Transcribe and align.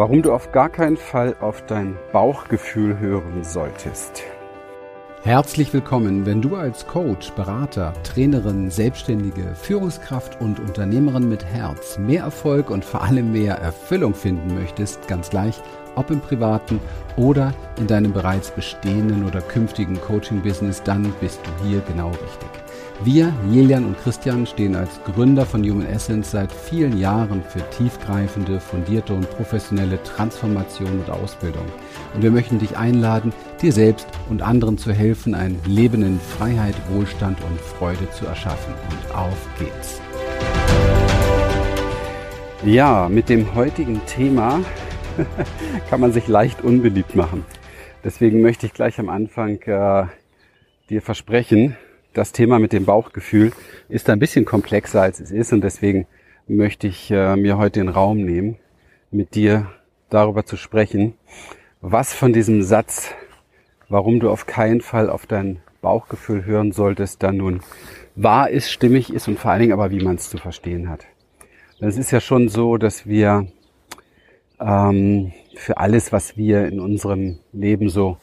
Warum 0.00 0.22
du 0.22 0.32
auf 0.32 0.50
gar 0.50 0.70
keinen 0.70 0.96
Fall 0.96 1.36
auf 1.40 1.60
dein 1.66 1.94
Bauchgefühl 2.10 2.98
hören 2.98 3.44
solltest. 3.44 4.22
Herzlich 5.24 5.74
willkommen, 5.74 6.24
wenn 6.24 6.40
du 6.40 6.56
als 6.56 6.86
Coach, 6.86 7.32
Berater, 7.32 7.92
Trainerin, 8.02 8.70
Selbstständige, 8.70 9.54
Führungskraft 9.54 10.40
und 10.40 10.58
Unternehmerin 10.58 11.28
mit 11.28 11.44
Herz 11.44 11.98
mehr 11.98 12.22
Erfolg 12.22 12.70
und 12.70 12.82
vor 12.82 13.02
allem 13.02 13.30
mehr 13.32 13.56
Erfüllung 13.56 14.14
finden 14.14 14.54
möchtest, 14.54 15.06
ganz 15.06 15.28
gleich, 15.28 15.60
ob 15.96 16.10
im 16.10 16.20
privaten 16.20 16.80
oder 17.16 17.52
in 17.78 17.86
deinem 17.86 18.12
bereits 18.12 18.50
bestehenden 18.50 19.26
oder 19.26 19.40
künftigen 19.40 20.00
Coaching-Business, 20.00 20.82
dann 20.82 21.12
bist 21.20 21.40
du 21.44 21.68
hier 21.68 21.80
genau 21.80 22.08
richtig. 22.08 22.48
Wir, 23.02 23.32
Jelian 23.50 23.86
und 23.86 23.98
Christian, 23.98 24.44
stehen 24.44 24.76
als 24.76 25.00
Gründer 25.04 25.46
von 25.46 25.62
Human 25.62 25.86
Essence 25.86 26.32
seit 26.32 26.52
vielen 26.52 26.98
Jahren 26.98 27.42
für 27.42 27.62
tiefgreifende, 27.70 28.60
fundierte 28.60 29.14
und 29.14 29.30
professionelle 29.30 30.02
Transformation 30.02 31.00
und 31.00 31.08
Ausbildung. 31.08 31.64
Und 32.14 32.22
wir 32.22 32.30
möchten 32.30 32.58
dich 32.58 32.76
einladen, 32.76 33.32
dir 33.62 33.72
selbst 33.72 34.06
und 34.28 34.42
anderen 34.42 34.76
zu 34.76 34.92
helfen, 34.92 35.34
ein 35.34 35.58
Leben 35.64 36.02
in 36.02 36.20
Freiheit, 36.20 36.74
Wohlstand 36.90 37.38
und 37.42 37.58
Freude 37.58 38.10
zu 38.10 38.26
erschaffen. 38.26 38.74
Und 38.90 39.14
auf 39.16 39.48
geht's. 39.58 39.98
Ja, 42.66 43.08
mit 43.08 43.30
dem 43.30 43.54
heutigen 43.54 44.04
Thema 44.04 44.60
kann 45.90 46.00
man 46.00 46.12
sich 46.12 46.28
leicht 46.28 46.62
unbeliebt 46.62 47.14
machen. 47.14 47.44
Deswegen 48.04 48.40
möchte 48.40 48.66
ich 48.66 48.72
gleich 48.72 48.98
am 48.98 49.08
Anfang 49.08 49.60
äh, 49.62 50.06
dir 50.88 51.02
versprechen, 51.02 51.76
das 52.12 52.32
Thema 52.32 52.58
mit 52.58 52.72
dem 52.72 52.84
Bauchgefühl 52.84 53.52
ist 53.88 54.10
ein 54.10 54.18
bisschen 54.18 54.44
komplexer 54.44 55.02
als 55.02 55.20
es 55.20 55.30
ist 55.30 55.52
und 55.52 55.62
deswegen 55.62 56.06
möchte 56.48 56.86
ich 56.86 57.10
äh, 57.10 57.36
mir 57.36 57.58
heute 57.58 57.80
den 57.80 57.88
Raum 57.88 58.18
nehmen, 58.18 58.56
mit 59.10 59.34
dir 59.34 59.70
darüber 60.08 60.44
zu 60.44 60.56
sprechen, 60.56 61.14
was 61.80 62.12
von 62.12 62.32
diesem 62.32 62.62
Satz, 62.62 63.14
warum 63.88 64.18
du 64.20 64.30
auf 64.30 64.46
keinen 64.46 64.80
Fall 64.80 65.08
auf 65.08 65.26
dein 65.26 65.60
Bauchgefühl 65.80 66.44
hören 66.44 66.72
solltest, 66.72 67.22
dann 67.22 67.36
nun 67.36 67.60
wahr 68.16 68.50
ist, 68.50 68.70
stimmig 68.70 69.12
ist 69.12 69.28
und 69.28 69.38
vor 69.38 69.52
allen 69.52 69.60
Dingen 69.60 69.72
aber, 69.72 69.90
wie 69.90 70.02
man 70.02 70.16
es 70.16 70.28
zu 70.28 70.38
verstehen 70.38 70.88
hat. 70.88 71.06
es 71.80 71.96
ist 71.96 72.10
ja 72.10 72.20
schon 72.20 72.48
so, 72.48 72.76
dass 72.76 73.06
wir 73.06 73.46
ähm, 74.60 75.32
für 75.54 75.78
alles, 75.78 76.12
was 76.12 76.36
wir 76.36 76.66
in 76.66 76.80
unserem 76.80 77.38
Leben 77.52 77.88
so 77.88 78.18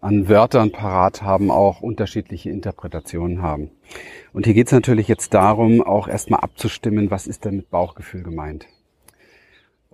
an 0.00 0.28
Wörtern 0.28 0.70
parat 0.70 1.22
haben, 1.22 1.50
auch 1.50 1.80
unterschiedliche 1.80 2.50
Interpretationen 2.50 3.40
haben. 3.40 3.70
Und 4.32 4.44
hier 4.44 4.54
geht 4.54 4.66
es 4.66 4.72
natürlich 4.72 5.08
jetzt 5.08 5.32
darum, 5.32 5.82
auch 5.82 6.08
erstmal 6.08 6.40
abzustimmen, 6.40 7.10
was 7.10 7.26
ist 7.26 7.44
denn 7.44 7.56
mit 7.56 7.70
Bauchgefühl 7.70 8.22
gemeint. 8.22 8.66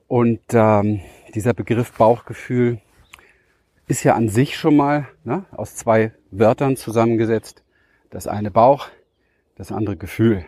Und 0.08 0.40
ähm, 0.52 1.00
dieser 1.34 1.54
Begriff 1.54 1.92
Bauchgefühl 1.92 2.80
ist 3.86 4.02
ja 4.02 4.14
an 4.14 4.28
sich 4.28 4.56
schon 4.56 4.76
mal 4.76 5.06
ne, 5.22 5.44
aus 5.52 5.76
zwei 5.76 6.12
Wörtern 6.32 6.76
zusammengesetzt. 6.76 7.62
Das 8.10 8.26
eine 8.26 8.50
Bauch, 8.50 8.88
das 9.56 9.70
andere 9.70 9.96
Gefühl. 9.96 10.44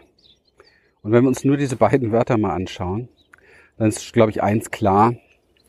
Und 1.03 1.13
wenn 1.13 1.23
wir 1.23 1.29
uns 1.29 1.45
nur 1.45 1.57
diese 1.57 1.77
beiden 1.77 2.11
Wörter 2.11 2.39
mal 2.39 2.55
anschauen, 2.55 3.09
dann 3.77 3.89
ist, 3.89 4.13
glaube 4.13 4.31
ich, 4.31 4.43
eins 4.43 4.71
klar. 4.71 5.15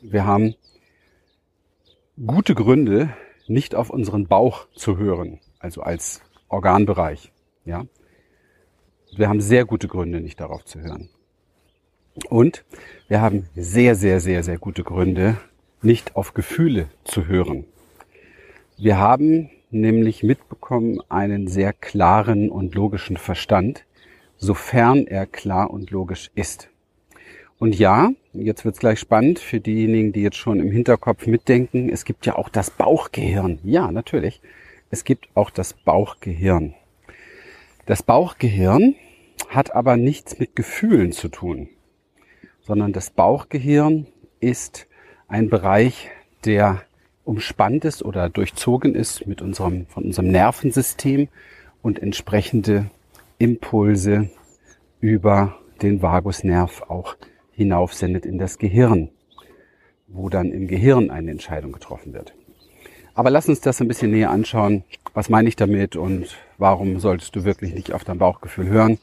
Wir 0.06 0.26
haben 0.26 0.56
gute 2.28 2.56
Gründe, 2.56 3.16
nicht 3.48 3.74
auf 3.74 3.90
unseren 3.90 4.28
Bauch 4.28 4.68
zu 4.76 4.98
hören, 4.98 5.40
also 5.60 5.82
als 5.82 6.22
Organbereich. 6.50 7.32
Ja, 7.64 7.86
wir 9.16 9.30
haben 9.30 9.40
sehr 9.40 9.64
gute 9.64 9.88
Gründe, 9.88 10.20
nicht 10.20 10.42
darauf 10.42 10.66
zu 10.66 10.82
hören. 10.82 11.08
Und 12.28 12.66
wir 13.08 13.22
haben 13.22 13.48
sehr, 13.56 13.96
sehr, 13.96 14.20
sehr, 14.20 14.44
sehr 14.44 14.58
gute 14.58 14.84
Gründe, 14.84 15.38
nicht 15.82 16.18
auf 16.18 16.34
Gefühle 16.34 16.90
zu 17.06 17.28
hören. 17.28 17.64
Wir 18.78 18.98
haben 18.98 19.52
nämlich 19.72 20.22
mitbekommen 20.22 21.00
einen 21.08 21.48
sehr 21.48 21.72
klaren 21.72 22.50
und 22.50 22.76
logischen 22.76 23.16
Verstand, 23.16 23.86
sofern 24.36 25.08
er 25.08 25.28
klar 25.28 25.72
und 25.72 25.92
logisch 25.92 26.30
ist. 26.36 26.68
Und 27.58 27.80
ja, 27.80 28.12
jetzt 28.34 28.66
wird's 28.66 28.80
gleich 28.80 29.00
spannend 29.00 29.40
für 29.40 29.60
diejenigen, 29.60 30.12
die 30.12 30.22
jetzt 30.22 30.38
schon 30.38 30.60
im 30.60 30.72
Hinterkopf 30.72 31.28
mitdenken. 31.28 31.90
Es 31.90 32.06
gibt 32.06 32.26
ja 32.26 32.36
auch 32.36 32.50
das 32.50 32.72
Bauchgehirn. 32.72 33.60
Ja, 33.64 33.92
natürlich. 33.92 34.42
Es 34.90 35.04
gibt 35.04 35.30
auch 35.36 35.50
das 35.50 35.74
Bauchgehirn. 35.74 36.74
Das 37.86 38.04
Bauchgehirn 38.04 38.96
hat 39.50 39.76
aber 39.76 39.98
nichts 39.98 40.40
mit 40.40 40.56
Gefühlen 40.56 41.12
zu 41.12 41.28
tun, 41.30 41.70
sondern 42.62 42.94
das 42.94 43.10
Bauchgehirn 43.10 44.08
ist 44.40 44.88
ein 45.28 45.50
Bereich, 45.50 46.10
der 46.46 46.84
umspannt 47.26 47.86
ist 47.86 48.04
oder 48.04 48.30
durchzogen 48.30 48.96
ist 48.96 49.28
mit 49.28 49.42
unserem, 49.42 49.86
von 49.88 50.04
unserem 50.04 50.30
Nervensystem 50.30 51.28
und 51.82 52.00
entsprechende 52.00 52.90
Impulse 53.38 54.30
über 55.00 55.58
den 55.82 56.02
Vagusnerv 56.02 56.84
auch 56.84 57.16
hinaufsendet 57.56 58.26
in 58.26 58.38
das 58.38 58.58
Gehirn, 58.58 59.10
wo 60.08 60.30
dann 60.30 60.52
im 60.52 60.68
Gehirn 60.68 61.10
eine 61.10 61.32
Entscheidung 61.32 61.72
getroffen 61.72 62.14
wird. 62.14 62.34
Aber 63.16 63.30
lass 63.30 63.48
uns 63.48 63.62
das 63.62 63.80
ein 63.80 63.88
bisschen 63.88 64.12
näher 64.12 64.32
anschauen. 64.32 64.84
Was 65.14 65.30
meine 65.30 65.48
ich 65.48 65.56
damit 65.56 65.96
und 65.96 66.36
warum 66.58 67.00
solltest 67.00 67.36
du 67.36 67.44
wirklich 67.44 67.74
nicht 67.74 67.94
auf 67.94 68.04
dein 68.04 68.18
Bauchgefühl 68.18 68.68
hören? 68.68 68.98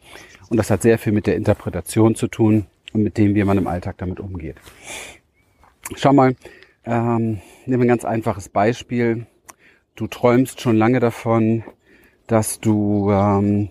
Und 0.49 0.57
das 0.57 0.71
hat 0.71 0.83
sehr 0.83 0.99
viel 0.99 1.13
mit 1.13 1.29
der 1.29 1.37
Interpretation 1.37 2.17
zu 2.17 2.27
tun 2.27 2.67
und 2.93 3.05
mit 3.05 3.17
dem, 3.19 3.37
wie 3.37 3.45
man 3.45 3.59
im 3.59 3.69
Alltag 3.69 3.99
damit 3.99 4.19
umgeht. 4.19 4.57
Schau 5.95 6.13
mal, 6.13 6.35
ähm, 6.85 7.41
nehmen 7.67 7.83
wir 7.83 7.85
ein 7.85 7.89
ganz 7.89 8.05
einfaches 8.05 8.49
Beispiel. 8.49 9.27
Du 9.95 10.09
träumst 10.09 10.61
schon 10.61 10.77
lange 10.77 10.99
davon, 10.99 11.63
dass 12.27 12.59
du 12.59 13.11
ähm, 13.13 13.71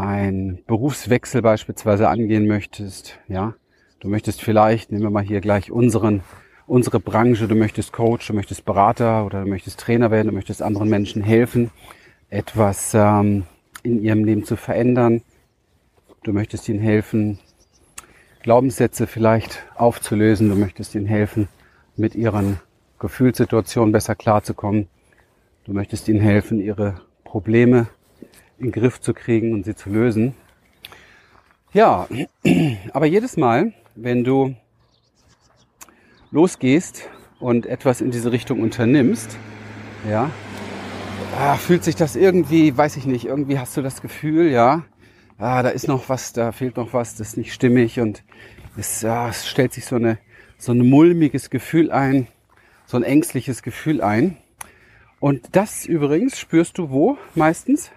ein 0.00 0.62
Berufswechsel 0.66 1.42
beispielsweise 1.42 2.08
angehen 2.08 2.46
möchtest, 2.46 3.18
ja, 3.28 3.54
du 4.00 4.08
möchtest 4.08 4.42
vielleicht, 4.42 4.90
nehmen 4.90 5.04
wir 5.04 5.10
mal 5.10 5.22
hier 5.22 5.40
gleich 5.40 5.70
unseren, 5.70 6.22
unsere 6.66 7.00
Branche, 7.00 7.48
du 7.48 7.54
möchtest 7.54 7.92
Coach, 7.92 8.26
du 8.26 8.32
möchtest 8.32 8.64
Berater 8.64 9.26
oder 9.26 9.42
du 9.44 9.48
möchtest 9.48 9.78
Trainer 9.78 10.10
werden, 10.10 10.28
du 10.28 10.34
möchtest 10.34 10.62
anderen 10.62 10.88
Menschen 10.88 11.22
helfen, 11.22 11.70
etwas 12.30 12.92
ähm, 12.94 13.44
in 13.82 14.02
ihrem 14.02 14.24
Leben 14.24 14.44
zu 14.44 14.56
verändern. 14.56 15.22
Du 16.22 16.32
möchtest 16.32 16.68
ihnen 16.68 16.80
helfen, 16.80 17.38
Glaubenssätze 18.42 19.06
vielleicht 19.06 19.62
aufzulösen. 19.74 20.48
Du 20.48 20.56
möchtest 20.56 20.94
ihnen 20.94 21.06
helfen, 21.06 21.48
mit 21.96 22.14
ihren 22.14 22.58
Gefühlssituationen 22.98 23.92
besser 23.92 24.14
klarzukommen. 24.14 24.88
Du 25.64 25.72
möchtest 25.72 26.08
ihnen 26.08 26.20
helfen, 26.20 26.60
ihre 26.60 27.00
Probleme 27.24 27.88
in 28.60 28.66
den 28.66 28.72
Griff 28.72 29.00
zu 29.00 29.14
kriegen 29.14 29.52
und 29.52 29.64
sie 29.64 29.74
zu 29.74 29.90
lösen. 29.90 30.34
Ja, 31.72 32.08
aber 32.92 33.06
jedes 33.06 33.36
Mal, 33.36 33.72
wenn 33.94 34.24
du 34.24 34.54
losgehst 36.30 37.08
und 37.38 37.66
etwas 37.66 38.00
in 38.00 38.10
diese 38.10 38.32
Richtung 38.32 38.60
unternimmst, 38.60 39.36
ja, 40.08 40.30
ah, 41.38 41.56
fühlt 41.56 41.84
sich 41.84 41.96
das 41.96 42.16
irgendwie, 42.16 42.76
weiß 42.76 42.96
ich 42.96 43.06
nicht, 43.06 43.26
irgendwie 43.26 43.58
hast 43.58 43.76
du 43.76 43.82
das 43.82 44.00
Gefühl, 44.00 44.50
ja, 44.50 44.84
ah, 45.38 45.62
da 45.62 45.70
ist 45.70 45.88
noch 45.88 46.08
was, 46.08 46.32
da 46.32 46.52
fehlt 46.52 46.76
noch 46.76 46.92
was, 46.92 47.16
das 47.16 47.28
ist 47.28 47.36
nicht 47.36 47.52
stimmig 47.52 48.00
und 48.00 48.22
es, 48.76 49.02
ja, 49.02 49.28
es 49.28 49.48
stellt 49.48 49.72
sich 49.72 49.84
so 49.84 49.96
eine 49.96 50.18
so 50.60 50.72
ein 50.72 50.88
mulmiges 50.88 51.48
Gefühl 51.48 51.90
ein, 51.90 52.28
so 52.86 52.98
ein 52.98 53.02
ängstliches 53.02 53.62
Gefühl 53.62 54.02
ein. 54.02 54.36
Und 55.18 55.56
das 55.56 55.86
übrigens 55.86 56.38
spürst 56.38 56.78
du 56.78 56.90
wo 56.90 57.18
meistens? 57.34 57.90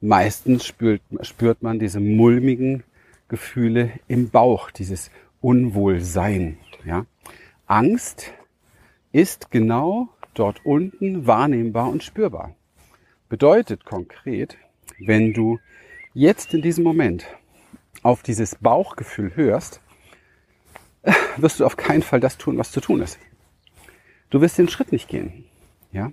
Meistens 0.00 0.64
spürt, 0.64 1.02
spürt 1.22 1.62
man 1.62 1.78
diese 1.78 2.00
mulmigen 2.00 2.84
Gefühle 3.28 3.92
im 4.08 4.30
Bauch, 4.30 4.70
dieses 4.70 5.10
Unwohlsein. 5.40 6.58
Ja? 6.84 7.06
Angst 7.66 8.32
ist 9.12 9.50
genau 9.50 10.08
dort 10.34 10.64
unten 10.64 11.26
wahrnehmbar 11.26 11.90
und 11.90 12.02
spürbar. 12.02 12.54
Bedeutet 13.28 13.84
konkret, 13.84 14.56
wenn 14.98 15.32
du 15.32 15.58
jetzt 16.14 16.54
in 16.54 16.62
diesem 16.62 16.84
Moment 16.84 17.26
auf 18.02 18.22
dieses 18.22 18.56
Bauchgefühl 18.56 19.36
hörst, 19.36 19.80
wirst 21.36 21.60
du 21.60 21.66
auf 21.66 21.76
keinen 21.76 22.02
Fall 22.02 22.20
das 22.20 22.38
tun, 22.38 22.58
was 22.58 22.72
zu 22.72 22.80
tun 22.80 23.00
ist. 23.02 23.18
Du 24.30 24.40
wirst 24.40 24.58
den 24.58 24.68
Schritt 24.68 24.92
nicht 24.92 25.08
gehen. 25.08 25.44
Ja. 25.92 26.12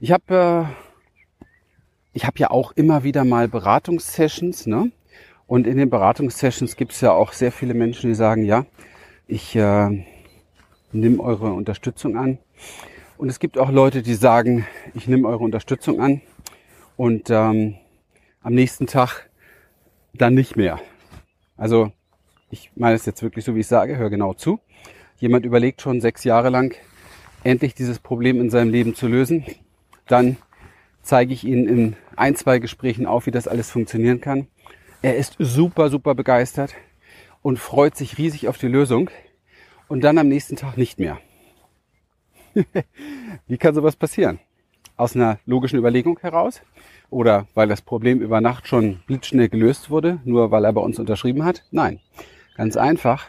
Ich 0.00 0.12
habe 0.12 0.68
äh, 0.68 0.89
ich 2.12 2.26
habe 2.26 2.38
ja 2.38 2.50
auch 2.50 2.72
immer 2.72 3.04
wieder 3.04 3.24
mal 3.24 3.48
Beratungssessions, 3.48 4.66
ne? 4.66 4.90
Und 5.46 5.66
in 5.66 5.76
den 5.76 5.90
Beratungssessions 5.90 6.76
gibt 6.76 6.92
es 6.92 7.00
ja 7.00 7.12
auch 7.12 7.32
sehr 7.32 7.50
viele 7.50 7.74
Menschen, 7.74 8.08
die 8.08 8.14
sagen, 8.14 8.44
ja, 8.44 8.66
ich 9.26 9.56
äh, 9.56 10.04
nehme 10.92 11.22
eure 11.22 11.52
Unterstützung 11.52 12.16
an. 12.16 12.38
Und 13.18 13.28
es 13.28 13.38
gibt 13.38 13.58
auch 13.58 13.70
Leute, 13.70 14.02
die 14.02 14.14
sagen, 14.14 14.66
ich 14.94 15.08
nehme 15.08 15.28
eure 15.28 15.42
Unterstützung 15.42 16.00
an 16.00 16.20
und 16.96 17.30
ähm, 17.30 17.76
am 18.42 18.54
nächsten 18.54 18.86
Tag 18.86 19.28
dann 20.14 20.34
nicht 20.34 20.56
mehr. 20.56 20.80
Also 21.56 21.92
ich 22.50 22.70
meine 22.76 22.94
es 22.94 23.06
jetzt 23.06 23.22
wirklich 23.22 23.44
so, 23.44 23.54
wie 23.54 23.60
ich 23.60 23.66
sage, 23.66 23.96
hör 23.96 24.10
genau 24.10 24.34
zu. 24.34 24.60
Jemand 25.18 25.44
überlegt 25.44 25.82
schon 25.82 26.00
sechs 26.00 26.24
Jahre 26.24 26.48
lang, 26.48 26.74
endlich 27.44 27.74
dieses 27.74 27.98
Problem 27.98 28.40
in 28.40 28.50
seinem 28.50 28.70
Leben 28.70 28.94
zu 28.94 29.06
lösen. 29.06 29.44
Dann 30.06 30.36
zeige 31.10 31.34
ich 31.34 31.42
Ihnen 31.42 31.66
in 31.66 31.96
ein, 32.14 32.36
zwei 32.36 32.60
Gesprächen 32.60 33.04
auf, 33.04 33.26
wie 33.26 33.32
das 33.32 33.48
alles 33.48 33.68
funktionieren 33.68 34.20
kann. 34.20 34.46
Er 35.02 35.16
ist 35.16 35.34
super, 35.40 35.90
super 35.90 36.14
begeistert 36.14 36.74
und 37.42 37.58
freut 37.58 37.96
sich 37.96 38.16
riesig 38.16 38.46
auf 38.46 38.58
die 38.58 38.68
Lösung 38.68 39.10
und 39.88 40.04
dann 40.04 40.18
am 40.18 40.28
nächsten 40.28 40.54
Tag 40.54 40.76
nicht 40.76 41.00
mehr. 41.00 41.18
wie 43.48 43.58
kann 43.58 43.74
sowas 43.74 43.96
passieren? 43.96 44.38
Aus 44.96 45.16
einer 45.16 45.40
logischen 45.46 45.80
Überlegung 45.80 46.16
heraus 46.20 46.62
oder 47.10 47.48
weil 47.54 47.66
das 47.66 47.82
Problem 47.82 48.20
über 48.20 48.40
Nacht 48.40 48.68
schon 48.68 49.00
blitzschnell 49.08 49.48
gelöst 49.48 49.90
wurde, 49.90 50.20
nur 50.24 50.52
weil 50.52 50.64
er 50.64 50.72
bei 50.72 50.80
uns 50.80 51.00
unterschrieben 51.00 51.44
hat? 51.44 51.64
Nein, 51.72 51.98
ganz 52.54 52.76
einfach, 52.76 53.28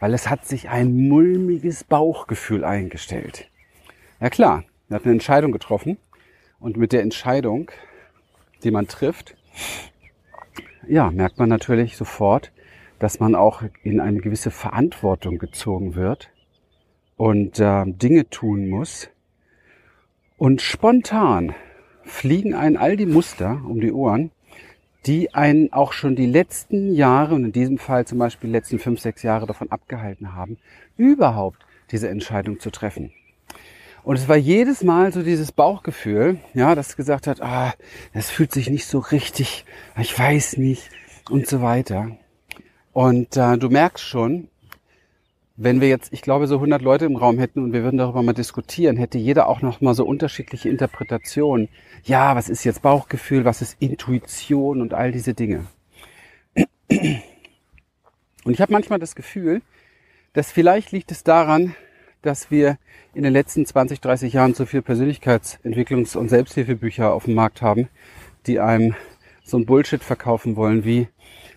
weil 0.00 0.14
es 0.14 0.28
hat 0.28 0.46
sich 0.46 0.68
ein 0.68 1.08
mulmiges 1.08 1.84
Bauchgefühl 1.84 2.64
eingestellt. 2.64 3.48
Ja 4.20 4.30
klar, 4.30 4.64
er 4.88 4.96
hat 4.96 5.04
eine 5.04 5.12
Entscheidung 5.12 5.52
getroffen 5.52 5.96
und 6.60 6.76
mit 6.76 6.92
der 6.92 7.02
Entscheidung, 7.02 7.70
die 8.62 8.70
man 8.70 8.86
trifft, 8.86 9.36
ja, 10.86 11.10
merkt 11.10 11.38
man 11.38 11.48
natürlich 11.48 11.96
sofort, 11.96 12.52
dass 12.98 13.18
man 13.18 13.34
auch 13.34 13.62
in 13.82 14.00
eine 14.00 14.20
gewisse 14.20 14.50
Verantwortung 14.50 15.38
gezogen 15.38 15.94
wird 15.94 16.30
und 17.16 17.58
äh, 17.58 17.84
Dinge 17.86 18.28
tun 18.28 18.68
muss. 18.68 19.08
Und 20.36 20.62
spontan 20.62 21.54
fliegen 22.02 22.54
einen 22.54 22.76
all 22.76 22.96
die 22.96 23.06
Muster 23.06 23.62
um 23.66 23.80
die 23.80 23.92
Ohren, 23.92 24.30
die 25.06 25.34
einen 25.34 25.72
auch 25.72 25.92
schon 25.92 26.14
die 26.14 26.26
letzten 26.26 26.94
Jahre 26.94 27.34
und 27.34 27.44
in 27.44 27.52
diesem 27.52 27.78
Fall 27.78 28.06
zum 28.06 28.18
Beispiel 28.18 28.48
die 28.48 28.56
letzten 28.56 28.78
fünf, 28.78 29.00
sechs 29.00 29.22
Jahre 29.22 29.46
davon 29.46 29.70
abgehalten 29.70 30.34
haben, 30.34 30.58
überhaupt 30.96 31.64
diese 31.90 32.08
Entscheidung 32.08 32.60
zu 32.60 32.70
treffen. 32.70 33.12
Und 34.02 34.16
es 34.16 34.28
war 34.28 34.36
jedes 34.36 34.82
Mal 34.82 35.12
so 35.12 35.22
dieses 35.22 35.52
Bauchgefühl, 35.52 36.38
ja, 36.54 36.74
das 36.74 36.96
gesagt 36.96 37.26
hat, 37.26 37.42
ah, 37.42 37.74
das 38.14 38.30
fühlt 38.30 38.52
sich 38.52 38.70
nicht 38.70 38.86
so 38.86 38.98
richtig, 38.98 39.64
ich 39.98 40.18
weiß 40.18 40.56
nicht 40.56 40.90
und 41.28 41.46
so 41.46 41.62
weiter. 41.62 42.16
Und 42.92 43.36
äh, 43.36 43.58
du 43.58 43.68
merkst 43.68 44.04
schon, 44.04 44.48
wenn 45.56 45.82
wir 45.82 45.88
jetzt, 45.88 46.12
ich 46.12 46.22
glaube, 46.22 46.46
so 46.46 46.54
100 46.54 46.80
Leute 46.80 47.04
im 47.04 47.16
Raum 47.16 47.38
hätten 47.38 47.62
und 47.62 47.74
wir 47.74 47.82
würden 47.82 47.98
darüber 47.98 48.22
mal 48.22 48.32
diskutieren, 48.32 48.96
hätte 48.96 49.18
jeder 49.18 49.46
auch 49.46 49.60
noch 49.60 49.82
mal 49.82 49.94
so 49.94 50.06
unterschiedliche 50.06 50.70
Interpretationen. 50.70 51.68
Ja, 52.02 52.34
was 52.34 52.48
ist 52.48 52.64
jetzt 52.64 52.80
Bauchgefühl, 52.80 53.44
was 53.44 53.60
ist 53.60 53.76
Intuition 53.78 54.80
und 54.80 54.94
all 54.94 55.12
diese 55.12 55.34
Dinge. 55.34 55.66
Und 56.88 58.54
ich 58.54 58.60
habe 58.60 58.72
manchmal 58.72 58.98
das 58.98 59.14
Gefühl, 59.14 59.60
dass 60.32 60.50
vielleicht 60.50 60.92
liegt 60.92 61.12
es 61.12 61.24
daran, 61.24 61.74
dass 62.22 62.50
wir 62.50 62.78
in 63.14 63.22
den 63.22 63.32
letzten 63.32 63.66
20, 63.66 64.00
30 64.00 64.32
Jahren 64.32 64.54
so 64.54 64.66
viel 64.66 64.82
Persönlichkeitsentwicklungs- 64.82 66.16
und 66.16 66.28
Selbsthilfebücher 66.28 67.12
auf 67.12 67.24
dem 67.24 67.34
Markt 67.34 67.62
haben, 67.62 67.88
die 68.46 68.60
einem 68.60 68.94
so 69.42 69.56
ein 69.56 69.66
Bullshit 69.66 70.02
verkaufen 70.02 70.56
wollen, 70.56 70.84
wie 70.84 71.08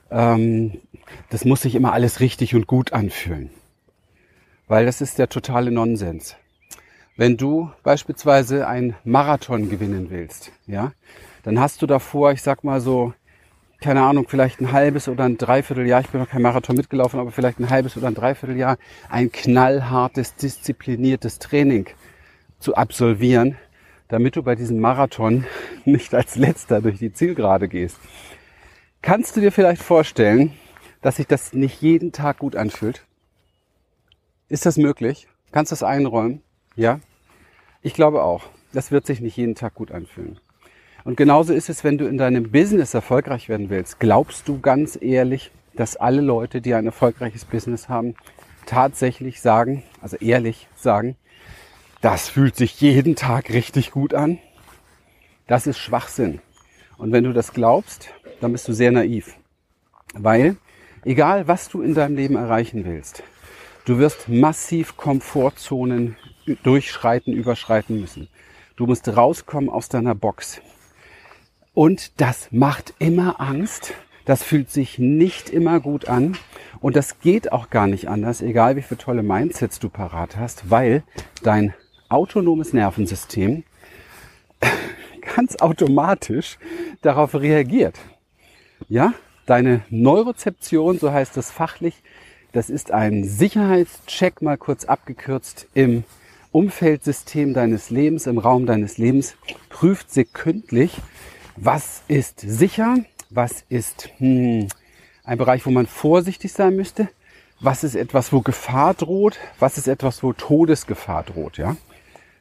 ähm, 0.10 0.80
das 1.30 1.46
muss 1.46 1.62
sich 1.62 1.76
immer 1.76 1.94
alles 1.94 2.20
richtig 2.20 2.56
und 2.56 2.68
gut 2.68 2.94
anfühlen. 2.94 3.50
Weil 4.68 4.86
das 4.86 5.02
ist 5.02 5.20
der 5.20 5.30
totale 5.30 5.72
Nonsens. 5.72 6.36
Wenn 7.16 7.38
du 7.38 7.72
beispielsweise 7.84 8.68
einen 8.68 8.96
Marathon 9.04 9.70
gewinnen 9.70 10.10
willst, 10.10 10.52
ja, 10.66 10.94
dann 11.44 11.60
hast 11.60 11.82
du 11.82 11.86
davor, 11.86 12.32
ich 12.32 12.42
sag 12.42 12.64
mal 12.64 12.82
so, 12.82 13.14
keine 13.84 14.02
Ahnung, 14.02 14.28
vielleicht 14.30 14.62
ein 14.62 14.72
halbes 14.72 15.10
oder 15.10 15.26
ein 15.26 15.38
Dreivierteljahr, 15.38 16.00
ich 16.00 16.08
bin 16.08 16.22
noch 16.22 16.30
kein 16.30 16.42
Marathon 16.42 16.78
mitgelaufen, 16.78 17.20
aber 17.20 17.32
vielleicht 17.32 17.60
ein 17.60 17.70
halbes 17.70 17.98
oder 17.98 18.08
ein 18.08 18.16
Dreivierteljahr, 18.16 18.78
ein 19.10 19.30
knallhartes, 19.30 20.36
diszipliniertes 20.36 21.38
Training 21.38 21.88
zu 22.60 22.76
absolvieren, 22.76 23.58
damit 24.08 24.38
du 24.38 24.44
bei 24.44 24.56
diesem 24.56 24.80
Marathon 24.80 25.46
nicht 25.86 26.14
als 26.14 26.38
letzter 26.38 26.82
durch 26.82 26.98
die 26.98 27.12
Zielgerade 27.12 27.68
gehst. 27.68 27.98
Kannst 29.02 29.36
du 29.36 29.42
dir 29.42 29.52
vielleicht 29.52 29.84
vorstellen, 29.84 30.54
dass 31.02 31.18
sich 31.18 31.28
das 31.28 31.52
nicht 31.52 31.82
jeden 31.82 32.14
Tag 32.14 32.40
gut 32.40 32.56
anfühlt? 32.56 33.04
Ist 34.48 34.66
das 34.66 34.78
möglich? 34.78 35.28
Kannst 35.52 35.74
du 35.74 35.74
das 35.74 35.84
einräumen? 35.84 36.42
Ja? 36.78 37.02
Ich 37.82 37.94
glaube 37.94 38.24
auch. 38.24 38.46
Das 38.72 38.92
wird 38.92 39.06
sich 39.06 39.20
nicht 39.20 39.36
jeden 39.36 39.56
Tag 39.56 39.74
gut 39.74 39.92
anfühlen. 39.92 40.40
Und 41.04 41.18
genauso 41.18 41.54
ist 41.54 41.70
es, 41.70 41.84
wenn 41.84 41.98
du 41.98 42.06
in 42.06 42.18
deinem 42.18 42.52
Business 42.52 42.94
erfolgreich 42.94 43.50
werden 43.50 43.70
willst. 43.70 44.00
Glaubst 44.00 44.48
du 44.48 44.60
ganz 44.60 44.98
ehrlich, 45.02 45.52
dass 45.76 45.98
alle 45.98 46.22
Leute, 46.22 46.62
die 46.62 46.74
ein 46.74 46.86
erfolgreiches 46.86 47.46
Business 47.46 47.90
haben, 47.90 48.16
tatsächlich 48.66 49.42
sagen, 49.42 49.84
also 50.02 50.18
ehrlich 50.18 50.68
sagen, 50.76 51.18
das 52.02 52.30
fühlt 52.30 52.56
sich 52.56 52.80
jeden 52.80 53.16
Tag 53.16 53.50
richtig 53.50 53.92
gut 53.92 54.14
an? 54.14 54.40
Das 55.48 55.68
ist 55.68 55.78
Schwachsinn. 55.78 56.40
Und 56.98 57.12
wenn 57.12 57.24
du 57.24 57.34
das 57.34 57.54
glaubst, 57.54 58.10
dann 58.40 58.52
bist 58.54 58.68
du 58.68 58.74
sehr 58.74 58.92
naiv. 58.92 59.36
Weil, 60.14 60.58
egal 61.04 61.48
was 61.48 61.70
du 61.70 61.82
in 61.82 61.94
deinem 61.94 62.16
Leben 62.16 62.36
erreichen 62.36 62.86
willst, 62.86 63.24
du 63.86 63.98
wirst 63.98 64.30
massiv 64.30 64.96
Komfortzonen 64.96 66.16
durchschreiten, 66.64 67.34
überschreiten 67.34 68.00
müssen. 68.00 68.30
Du 68.76 68.86
musst 68.86 69.08
rauskommen 69.16 69.70
aus 69.70 69.90
deiner 69.90 70.16
Box. 70.16 70.62
Und 71.74 72.22
das 72.22 72.50
macht 72.52 72.94
immer 73.00 73.42
Angst. 73.42 73.94
Das 74.26 74.44
fühlt 74.44 74.70
sich 74.70 75.00
nicht 75.00 75.50
immer 75.50 75.80
gut 75.80 76.08
an. 76.08 76.38
Und 76.80 76.96
das 76.96 77.20
geht 77.20 77.52
auch 77.52 77.70
gar 77.70 77.88
nicht 77.88 78.08
anders, 78.08 78.42
egal 78.42 78.76
wie 78.76 78.82
viele 78.82 79.00
tolle 79.00 79.24
Mindsets 79.24 79.80
du 79.80 79.90
parat 79.90 80.38
hast, 80.38 80.70
weil 80.70 81.04
dein 81.42 81.74
autonomes 82.10 82.74
Nervensystem 82.74 83.64
ganz 85.36 85.56
automatisch 85.58 86.58
darauf 87.02 87.36
reagiert. 87.36 88.00
Ja, 88.88 89.14
deine 89.46 89.82
Neurozeption, 89.90 91.00
so 91.00 91.12
heißt 91.12 91.36
das 91.36 91.52
fachlich, 91.52 92.04
das 92.52 92.70
ist 92.70 92.92
ein 92.92 93.24
Sicherheitscheck, 93.24 94.42
mal 94.42 94.58
kurz 94.58 94.86
abgekürzt, 94.86 95.68
im 95.74 96.04
Umfeldsystem 96.52 97.54
deines 97.54 97.90
Lebens, 97.90 98.28
im 98.28 98.38
Raum 98.38 98.68
deines 98.68 99.00
Lebens, 99.00 99.36
prüft 99.70 100.12
sekündlich, 100.12 101.02
was 101.56 102.04
ist 102.08 102.40
sicher, 102.40 102.98
was 103.30 103.64
ist 103.70 104.10
hm, 104.18 104.68
ein 105.24 105.38
Bereich, 105.38 105.66
wo 105.66 105.72
man 105.72 105.88
vorsichtig 105.88 106.52
sein 106.52 106.76
müsste, 106.76 107.10
was 107.60 107.84
ist 107.84 107.96
etwas, 107.96 108.34
wo 108.34 108.42
Gefahr 108.42 108.94
droht, 108.94 109.40
was 109.60 109.78
ist 109.78 109.88
etwas, 109.88 110.24
wo 110.24 110.34
Todesgefahr 110.34 111.24
droht, 111.24 111.58
ja. 111.58 111.78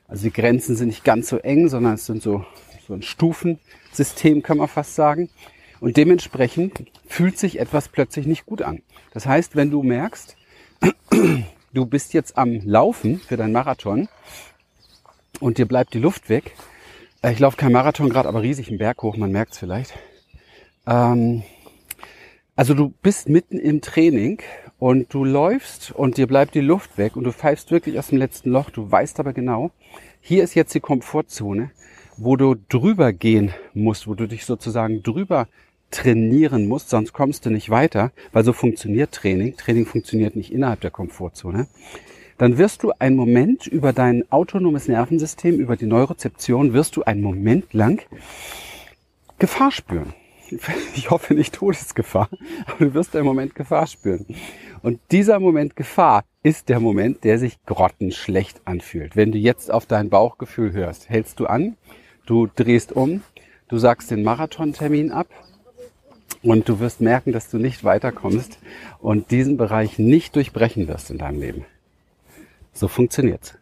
Also 0.08 0.24
die 0.24 0.32
Grenzen 0.32 0.76
sind 0.76 0.88
nicht 0.88 1.04
ganz 1.04 1.28
so 1.28 1.38
eng, 1.38 1.68
sondern 1.68 1.94
es 1.94 2.06
sind 2.06 2.22
so, 2.22 2.44
so 2.86 2.92
ein 2.92 3.02
Stufensystem, 3.02 4.42
kann 4.42 4.58
man 4.58 4.68
fast 4.68 4.94
sagen. 4.94 5.30
Und 5.80 5.96
dementsprechend 5.96 6.84
fühlt 7.08 7.38
sich 7.38 7.58
etwas 7.58 7.88
plötzlich 7.88 8.26
nicht 8.26 8.44
gut 8.44 8.62
an. 8.62 8.82
Das 9.14 9.26
heißt, 9.26 9.56
wenn 9.56 9.70
du 9.70 9.82
merkst, 9.82 10.36
du 11.72 11.86
bist 11.86 12.12
jetzt 12.12 12.36
am 12.36 12.60
Laufen 12.64 13.20
für 13.20 13.36
deinen 13.36 13.52
Marathon 13.52 14.08
und 15.40 15.58
dir 15.58 15.66
bleibt 15.66 15.94
die 15.94 15.98
Luft 15.98 16.28
weg, 16.28 16.54
ich 17.30 17.38
laufe 17.38 17.56
kein 17.56 17.72
Marathon 17.72 18.08
gerade, 18.08 18.28
aber 18.28 18.42
riesig 18.42 18.68
einen 18.68 18.78
Berg 18.78 19.02
hoch, 19.02 19.16
man 19.16 19.30
merkt 19.30 19.52
es 19.52 19.58
vielleicht. 19.58 19.94
Ähm, 20.86 21.42
also 22.56 22.74
du 22.74 22.92
bist 23.02 23.28
mitten 23.28 23.58
im 23.58 23.80
Training 23.80 24.40
und 24.78 25.14
du 25.14 25.24
läufst 25.24 25.92
und 25.92 26.16
dir 26.16 26.26
bleibt 26.26 26.54
die 26.54 26.60
Luft 26.60 26.98
weg 26.98 27.16
und 27.16 27.24
du 27.24 27.32
pfeifst 27.32 27.70
wirklich 27.70 27.98
aus 27.98 28.08
dem 28.08 28.18
letzten 28.18 28.50
Loch. 28.50 28.70
Du 28.70 28.90
weißt 28.90 29.20
aber 29.20 29.32
genau, 29.32 29.70
hier 30.20 30.42
ist 30.42 30.54
jetzt 30.54 30.74
die 30.74 30.80
Komfortzone, 30.80 31.70
wo 32.16 32.36
du 32.36 32.56
drüber 32.68 33.12
gehen 33.12 33.54
musst, 33.72 34.08
wo 34.08 34.14
du 34.14 34.26
dich 34.26 34.44
sozusagen 34.44 35.02
drüber 35.02 35.46
trainieren 35.92 36.66
musst, 36.66 36.90
sonst 36.90 37.12
kommst 37.12 37.46
du 37.46 37.50
nicht 37.50 37.70
weiter, 37.70 38.12
weil 38.32 38.44
so 38.44 38.52
funktioniert 38.52 39.12
Training. 39.12 39.56
Training 39.56 39.86
funktioniert 39.86 40.34
nicht 40.34 40.52
innerhalb 40.52 40.80
der 40.80 40.90
Komfortzone 40.90 41.68
dann 42.38 42.58
wirst 42.58 42.82
du 42.82 42.92
einen 42.98 43.16
Moment 43.16 43.66
über 43.66 43.92
dein 43.92 44.30
autonomes 44.30 44.88
Nervensystem, 44.88 45.58
über 45.58 45.76
die 45.76 45.86
Neurozeption, 45.86 46.72
wirst 46.72 46.96
du 46.96 47.02
einen 47.02 47.22
Moment 47.22 47.72
lang 47.72 48.02
Gefahr 49.38 49.70
spüren. 49.70 50.14
Ich 50.94 51.10
hoffe 51.10 51.34
nicht 51.34 51.54
Todesgefahr, 51.54 52.28
aber 52.66 52.84
du 52.84 52.94
wirst 52.94 53.16
einen 53.16 53.24
Moment 53.24 53.54
Gefahr 53.54 53.86
spüren. 53.86 54.26
Und 54.82 55.00
dieser 55.10 55.40
Moment 55.40 55.76
Gefahr 55.76 56.24
ist 56.42 56.68
der 56.68 56.80
Moment, 56.80 57.24
der 57.24 57.38
sich 57.38 57.64
grottenschlecht 57.64 58.60
anfühlt. 58.66 59.16
Wenn 59.16 59.32
du 59.32 59.38
jetzt 59.38 59.70
auf 59.70 59.86
dein 59.86 60.10
Bauchgefühl 60.10 60.72
hörst, 60.72 61.08
hältst 61.08 61.40
du 61.40 61.46
an, 61.46 61.76
du 62.26 62.48
drehst 62.54 62.92
um, 62.92 63.22
du 63.68 63.78
sagst 63.78 64.10
den 64.10 64.22
Marathontermin 64.22 65.10
ab 65.10 65.28
und 66.42 66.68
du 66.68 66.80
wirst 66.80 67.00
merken, 67.00 67.32
dass 67.32 67.48
du 67.48 67.58
nicht 67.58 67.84
weiterkommst 67.84 68.58
und 68.98 69.30
diesen 69.30 69.56
Bereich 69.56 69.98
nicht 69.98 70.36
durchbrechen 70.36 70.88
wirst 70.88 71.10
in 71.10 71.18
deinem 71.18 71.40
Leben. 71.40 71.64
So 72.72 72.88
funktioniert's. 72.88 73.54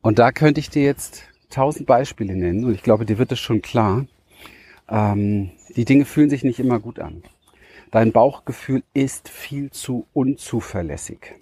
Und 0.00 0.18
da 0.18 0.32
könnte 0.32 0.60
ich 0.60 0.70
dir 0.70 0.82
jetzt 0.82 1.24
tausend 1.50 1.86
Beispiele 1.86 2.34
nennen 2.34 2.64
und 2.64 2.74
ich 2.74 2.82
glaube, 2.82 3.06
dir 3.06 3.18
wird 3.18 3.32
es 3.32 3.38
schon 3.38 3.62
klar. 3.62 4.06
Ähm, 4.88 5.50
die 5.76 5.84
Dinge 5.84 6.04
fühlen 6.04 6.30
sich 6.30 6.42
nicht 6.42 6.58
immer 6.58 6.80
gut 6.80 6.98
an. 6.98 7.22
Dein 7.90 8.12
Bauchgefühl 8.12 8.82
ist 8.94 9.28
viel 9.28 9.70
zu 9.70 10.06
unzuverlässig. 10.12 11.34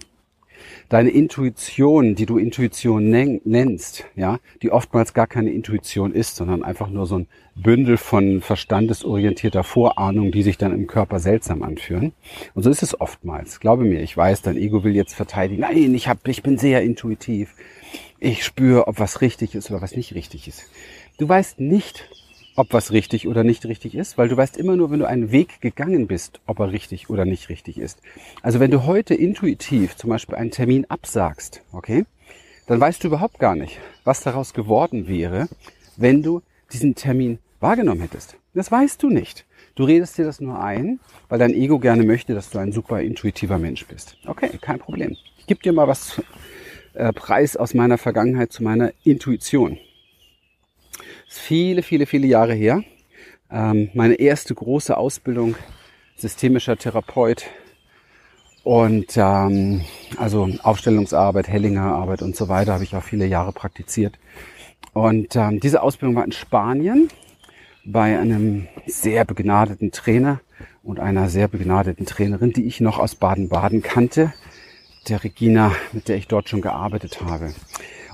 Deine 0.88 1.10
Intuition, 1.10 2.14
die 2.14 2.26
du 2.26 2.38
Intuition 2.38 3.10
nennst, 3.10 4.04
ja, 4.16 4.38
die 4.62 4.70
oftmals 4.70 5.14
gar 5.14 5.26
keine 5.26 5.50
Intuition 5.50 6.12
ist, 6.12 6.36
sondern 6.36 6.62
einfach 6.62 6.88
nur 6.88 7.06
so 7.06 7.18
ein 7.18 7.26
Bündel 7.54 7.96
von 7.96 8.40
verstandesorientierter 8.40 9.64
Vorahnung, 9.64 10.32
die 10.32 10.42
sich 10.42 10.58
dann 10.58 10.72
im 10.72 10.86
Körper 10.86 11.18
seltsam 11.18 11.62
anfühlen. 11.62 12.12
Und 12.54 12.62
so 12.62 12.70
ist 12.70 12.82
es 12.82 13.00
oftmals. 13.00 13.60
Glaube 13.60 13.84
mir, 13.84 14.02
ich 14.02 14.16
weiß, 14.16 14.42
dein 14.42 14.56
Ego 14.56 14.84
will 14.84 14.96
jetzt 14.96 15.14
verteidigen. 15.14 15.60
Nein, 15.62 15.94
ich 15.94 16.08
hab, 16.08 16.26
ich 16.26 16.42
bin 16.42 16.58
sehr 16.58 16.82
intuitiv. 16.82 17.54
Ich 18.18 18.44
spüre, 18.44 18.86
ob 18.86 18.98
was 18.98 19.20
richtig 19.20 19.54
ist 19.54 19.70
oder 19.70 19.82
was 19.82 19.96
nicht 19.96 20.14
richtig 20.14 20.48
ist. 20.48 20.64
Du 21.18 21.28
weißt 21.28 21.60
nicht, 21.60 22.08
ob 22.56 22.72
was 22.72 22.92
richtig 22.92 23.28
oder 23.28 23.44
nicht 23.44 23.64
richtig 23.66 23.94
ist, 23.94 24.18
weil 24.18 24.28
du 24.28 24.36
weißt 24.36 24.56
immer 24.56 24.76
nur, 24.76 24.90
wenn 24.90 25.00
du 25.00 25.08
einen 25.08 25.30
Weg 25.30 25.60
gegangen 25.60 26.06
bist, 26.06 26.40
ob 26.46 26.58
er 26.58 26.72
richtig 26.72 27.10
oder 27.10 27.24
nicht 27.24 27.48
richtig 27.48 27.78
ist. 27.78 28.00
Also 28.42 28.60
wenn 28.60 28.70
du 28.70 28.84
heute 28.84 29.14
intuitiv 29.14 29.96
zum 29.96 30.10
Beispiel 30.10 30.36
einen 30.36 30.50
Termin 30.50 30.84
absagst, 30.88 31.62
okay, 31.72 32.04
dann 32.66 32.80
weißt 32.80 33.02
du 33.02 33.08
überhaupt 33.08 33.38
gar 33.38 33.56
nicht, 33.56 33.78
was 34.04 34.22
daraus 34.22 34.54
geworden 34.54 35.08
wäre, 35.08 35.48
wenn 35.96 36.22
du 36.22 36.42
diesen 36.72 36.94
Termin 36.94 37.38
wahrgenommen 37.60 38.00
hättest. 38.00 38.36
Das 38.54 38.70
weißt 38.70 39.02
du 39.02 39.10
nicht. 39.10 39.46
Du 39.74 39.84
redest 39.84 40.18
dir 40.18 40.24
das 40.24 40.40
nur 40.40 40.62
ein, 40.62 41.00
weil 41.28 41.38
dein 41.38 41.54
Ego 41.54 41.78
gerne 41.78 42.04
möchte, 42.04 42.34
dass 42.34 42.50
du 42.50 42.58
ein 42.58 42.72
super 42.72 43.00
intuitiver 43.00 43.58
Mensch 43.58 43.86
bist. 43.86 44.16
Okay, 44.26 44.50
kein 44.60 44.78
Problem. 44.78 45.16
Ich 45.38 45.46
gebe 45.46 45.62
dir 45.62 45.72
mal 45.72 45.88
was 45.88 46.20
äh, 46.94 47.12
Preis 47.12 47.56
aus 47.56 47.74
meiner 47.74 47.98
Vergangenheit 47.98 48.52
zu 48.52 48.62
meiner 48.62 48.92
Intuition 49.04 49.78
ist 51.30 51.38
viele, 51.38 51.82
viele, 51.82 52.06
viele 52.06 52.26
Jahre 52.26 52.54
her. 52.54 52.82
Ähm, 53.50 53.90
meine 53.94 54.14
erste 54.14 54.54
große 54.54 54.96
Ausbildung 54.96 55.54
systemischer 56.16 56.76
Therapeut 56.76 57.46
und 58.64 59.16
ähm, 59.16 59.82
also 60.18 60.48
Aufstellungsarbeit, 60.62 61.48
Hellinger 61.48 61.82
Arbeit 61.82 62.22
und 62.22 62.36
so 62.36 62.48
weiter 62.48 62.74
habe 62.74 62.84
ich 62.84 62.94
auch 62.94 63.02
viele 63.02 63.26
Jahre 63.26 63.52
praktiziert. 63.52 64.18
Und 64.92 65.36
ähm, 65.36 65.60
diese 65.60 65.82
Ausbildung 65.82 66.16
war 66.16 66.24
in 66.24 66.32
Spanien 66.32 67.08
bei 67.84 68.18
einem 68.18 68.66
sehr 68.86 69.24
begnadeten 69.24 69.92
Trainer 69.92 70.40
und 70.82 70.98
einer 70.98 71.28
sehr 71.28 71.48
begnadeten 71.48 72.06
Trainerin, 72.06 72.52
die 72.52 72.66
ich 72.66 72.80
noch 72.80 72.98
aus 72.98 73.14
Baden-Baden 73.14 73.82
kannte, 73.82 74.32
der 75.08 75.22
Regina, 75.22 75.72
mit 75.92 76.08
der 76.08 76.16
ich 76.16 76.26
dort 76.26 76.48
schon 76.48 76.60
gearbeitet 76.60 77.20
habe. 77.22 77.54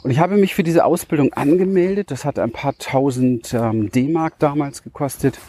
Und 0.06 0.12
ich 0.12 0.20
habe 0.20 0.36
mich 0.36 0.54
für 0.54 0.62
diese 0.62 0.84
Ausbildung 0.84 1.32
angemeldet. 1.32 2.12
Das 2.12 2.24
hat 2.24 2.38
ein 2.38 2.52
paar 2.52 2.78
tausend 2.78 3.52
ähm, 3.52 3.90
D-Mark 3.90 4.38
damals 4.38 4.84
gekostet 4.84 5.40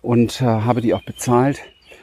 und 0.00 0.40
äh, 0.40 0.44
habe 0.44 0.80
die 0.80 0.92
auch 0.92 1.04
bezahlt. 1.04 1.60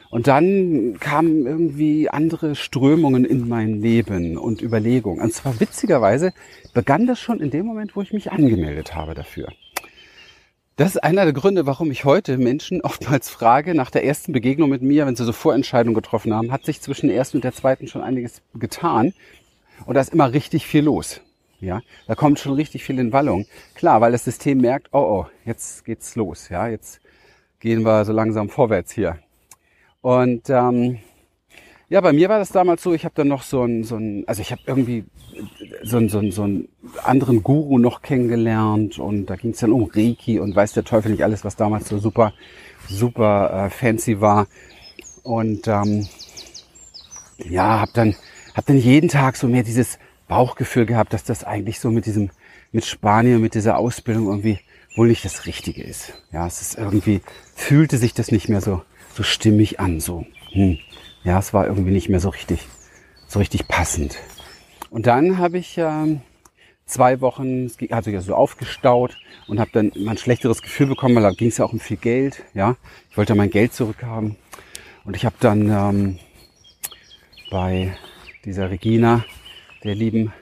Und 0.08 0.26
dann 0.26 0.96
kamen 0.98 1.44
irgendwie 1.44 2.08
andere 2.08 2.54
Strömungen 2.54 3.26
in 3.26 3.46
mein 3.46 3.82
Leben 3.82 4.38
und 4.38 4.62
Überlegungen. 4.62 5.20
Und 5.20 5.34
zwar 5.34 5.60
witzigerweise 5.60 6.32
begann 6.72 7.06
das 7.06 7.20
schon 7.20 7.38
in 7.38 7.50
dem 7.50 7.66
Moment, 7.66 7.94
wo 7.94 8.00
ich 8.00 8.14
mich 8.14 8.32
angemeldet 8.32 8.94
habe 8.94 9.12
dafür. 9.12 9.48
Das 10.76 10.92
ist 10.92 11.04
einer 11.04 11.24
der 11.24 11.34
Gründe, 11.34 11.66
warum 11.66 11.90
ich 11.90 12.06
heute 12.06 12.38
Menschen 12.38 12.80
oftmals 12.80 13.28
frage, 13.28 13.74
nach 13.74 13.90
der 13.90 14.06
ersten 14.06 14.32
Begegnung 14.32 14.70
mit 14.70 14.80
mir, 14.80 15.04
wenn 15.04 15.16
sie 15.16 15.26
so 15.26 15.32
Vorentscheidungen 15.32 15.94
getroffen 15.94 16.32
haben, 16.32 16.50
hat 16.50 16.64
sich 16.64 16.80
zwischen 16.80 17.08
der 17.08 17.16
ersten 17.18 17.36
und 17.36 17.44
der 17.44 17.52
zweiten 17.52 17.88
schon 17.88 18.00
einiges 18.00 18.40
getan. 18.54 19.12
Und 19.84 19.96
da 19.96 20.00
ist 20.00 20.14
immer 20.14 20.32
richtig 20.32 20.66
viel 20.66 20.84
los. 20.84 21.20
Ja, 21.60 21.82
da 22.06 22.14
kommt 22.14 22.38
schon 22.38 22.54
richtig 22.54 22.84
viel 22.84 22.98
in 22.98 23.12
Wallung. 23.12 23.46
Klar, 23.74 24.00
weil 24.00 24.12
das 24.12 24.24
System 24.24 24.58
merkt, 24.58 24.88
oh, 24.92 24.98
oh, 24.98 25.26
jetzt 25.44 25.84
geht's 25.84 26.16
los. 26.16 26.48
Ja, 26.48 26.68
jetzt 26.68 27.00
gehen 27.60 27.82
wir 27.82 28.04
so 28.06 28.12
langsam 28.12 28.48
vorwärts 28.48 28.92
hier. 28.92 29.18
Und 30.00 30.48
ähm, 30.48 30.98
ja, 31.90 32.00
bei 32.00 32.12
mir 32.12 32.28
war 32.30 32.38
das 32.38 32.50
damals 32.50 32.82
so, 32.82 32.94
ich 32.94 33.04
habe 33.04 33.14
dann 33.14 33.28
noch 33.28 33.42
so 33.42 33.62
ein, 33.64 33.84
so 33.84 33.96
ein 33.96 34.24
also 34.26 34.40
ich 34.40 34.52
habe 34.52 34.62
irgendwie 34.64 35.04
so 35.82 35.98
ein, 35.98 36.08
so, 36.08 36.18
ein, 36.18 36.32
so 36.32 36.44
einen 36.44 36.68
anderen 37.02 37.42
Guru 37.42 37.78
noch 37.78 38.00
kennengelernt 38.00 38.98
und 38.98 39.26
da 39.26 39.36
ging 39.36 39.50
es 39.50 39.58
dann 39.58 39.72
um 39.72 39.90
Reiki 39.92 40.38
und 40.38 40.56
weiß 40.56 40.72
der 40.72 40.84
Teufel 40.84 41.10
nicht 41.10 41.24
alles, 41.24 41.44
was 41.44 41.56
damals 41.56 41.88
so 41.88 41.98
super, 41.98 42.32
super 42.88 43.66
äh, 43.66 43.70
fancy 43.70 44.20
war. 44.20 44.46
Und 45.22 45.68
ähm, 45.68 46.06
ja, 47.38 47.80
habe 47.80 47.92
dann, 47.92 48.14
hab 48.54 48.64
dann 48.66 48.78
jeden 48.78 49.08
Tag 49.08 49.36
so 49.36 49.46
mehr 49.46 49.62
dieses 49.62 49.98
Bauchgefühl 50.30 50.86
gehabt, 50.86 51.12
dass 51.12 51.24
das 51.24 51.42
eigentlich 51.42 51.80
so 51.80 51.90
mit 51.90 52.06
diesem, 52.06 52.30
mit 52.70 52.86
Spanien, 52.86 53.40
mit 53.40 53.54
dieser 53.54 53.76
Ausbildung 53.76 54.28
irgendwie 54.28 54.60
wohl 54.94 55.08
nicht 55.08 55.24
das 55.24 55.44
Richtige 55.44 55.82
ist. 55.82 56.12
Ja, 56.32 56.46
es 56.46 56.62
ist 56.62 56.78
irgendwie, 56.78 57.20
fühlte 57.56 57.98
sich 57.98 58.14
das 58.14 58.30
nicht 58.30 58.48
mehr 58.48 58.60
so, 58.60 58.82
so 59.12 59.24
stimmig 59.24 59.80
an, 59.80 59.98
so. 59.98 60.24
Hm. 60.52 60.78
Ja, 61.24 61.40
es 61.40 61.52
war 61.52 61.66
irgendwie 61.66 61.90
nicht 61.90 62.08
mehr 62.08 62.20
so 62.20 62.28
richtig, 62.28 62.68
so 63.26 63.40
richtig 63.40 63.66
passend. 63.66 64.18
Und 64.88 65.08
dann 65.08 65.38
habe 65.38 65.58
ich 65.58 65.76
ähm, 65.78 66.20
zwei 66.86 67.20
Wochen, 67.20 67.66
es 67.66 67.76
hat 67.90 68.04
sich 68.04 68.14
ja 68.14 68.20
so 68.20 68.36
aufgestaut 68.36 69.16
und 69.48 69.58
habe 69.58 69.70
dann 69.72 69.90
immer 69.90 70.12
ein 70.12 70.18
schlechteres 70.18 70.62
Gefühl 70.62 70.86
bekommen, 70.86 71.16
weil 71.16 71.24
da 71.24 71.30
ging 71.32 71.48
es 71.48 71.58
ja 71.58 71.64
auch 71.64 71.72
um 71.72 71.80
viel 71.80 71.96
Geld. 71.96 72.44
Ja, 72.54 72.76
ich 73.10 73.16
wollte 73.16 73.34
mein 73.34 73.50
Geld 73.50 73.74
zurückhaben 73.74 74.36
und 75.04 75.16
ich 75.16 75.24
habe 75.24 75.36
dann 75.40 75.70
ähm, 75.70 76.18
bei 77.50 77.96
dieser 78.44 78.70
Regina 78.70 79.24
der 79.84 79.94
Lieben 79.94 80.32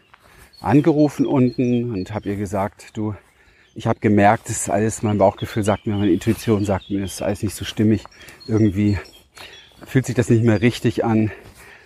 angerufen 0.61 1.27
unten 1.27 1.93
und 1.93 2.13
habe 2.13 2.31
ihr 2.31 2.37
gesagt, 2.37 2.97
du, 2.97 3.15
ich 3.75 3.87
habe 3.87 4.01
gemerkt, 4.01 4.49
das 4.49 4.63
ist 4.63 4.71
alles, 4.71 5.03
mein 5.03 5.19
Bauchgefühl 5.19 5.63
sagt 5.63 5.87
mir, 5.87 5.95
meine 5.97 6.11
Intuition 6.11 6.65
sagt 6.65 6.91
mir, 6.91 7.03
das 7.03 7.15
ist 7.15 7.23
alles 7.23 7.43
nicht 7.43 7.55
so 7.55 7.65
stimmig. 7.65 8.05
Irgendwie 8.47 8.99
fühlt 9.87 10.07
sich 10.07 10.17
das 10.17 10.31
nicht 10.31 10.43
mehr 10.43 10.61
richtig 10.61 11.05
an 11.05 11.31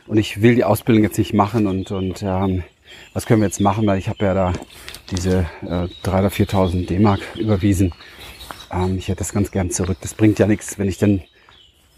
und 0.06 0.16
ich 0.16 0.40
will 0.40 0.54
die 0.54 0.64
Ausbildung 0.64 1.04
jetzt 1.04 1.18
nicht 1.18 1.34
machen 1.34 1.66
und, 1.66 1.90
und 1.90 2.22
ähm, 2.22 2.64
was 3.12 3.26
können 3.26 3.40
wir 3.42 3.46
jetzt 3.46 3.60
machen, 3.60 3.86
weil 3.86 3.98
ich 3.98 4.08
habe 4.08 4.24
ja 4.24 4.34
da 4.34 4.52
diese 5.10 5.46
äh, 5.62 5.88
3.000 6.04 6.18
oder 6.18 6.28
4.000 6.28 6.86
D-Mark 6.86 7.20
überwiesen. 7.36 7.92
Ähm, 8.72 8.96
ich 8.98 9.08
hätte 9.08 9.18
das 9.18 9.32
ganz 9.32 9.50
gern 9.50 9.70
zurück. 9.70 9.98
Das 10.00 10.14
bringt 10.14 10.38
ja 10.38 10.46
nichts, 10.46 10.78
wenn 10.78 10.88
ich 10.88 10.98
dann 10.98 11.22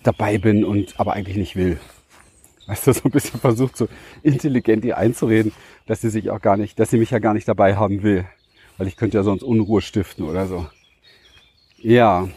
dabei 0.02 0.38
bin 0.38 0.64
und 0.64 0.98
aber 0.98 1.14
eigentlich 1.14 1.36
nicht 1.36 1.56
will. 1.56 1.78
Weißt 2.66 2.86
du, 2.86 2.92
so 2.92 3.02
ein 3.04 3.10
bisschen 3.10 3.40
versucht, 3.40 3.76
so 3.76 3.88
intelligent 4.22 4.84
ihr 4.84 4.96
einzureden, 4.96 5.52
dass 5.86 6.00
sie 6.00 6.10
sich 6.10 6.30
auch 6.30 6.40
gar 6.40 6.56
nicht, 6.56 6.78
dass 6.78 6.90
sie 6.90 6.98
mich 6.98 7.10
ja 7.10 7.18
gar 7.18 7.34
nicht 7.34 7.46
dabei 7.46 7.76
haben 7.76 8.02
will. 8.02 8.24
Weil 8.78 8.86
ich 8.88 8.96
könnte 8.96 9.18
ja 9.18 9.22
sonst 9.22 9.42
Unruhe 9.42 9.82
stiften 9.82 10.24
oder 10.24 10.46
so. 10.46 10.66
Ja. 11.78 12.28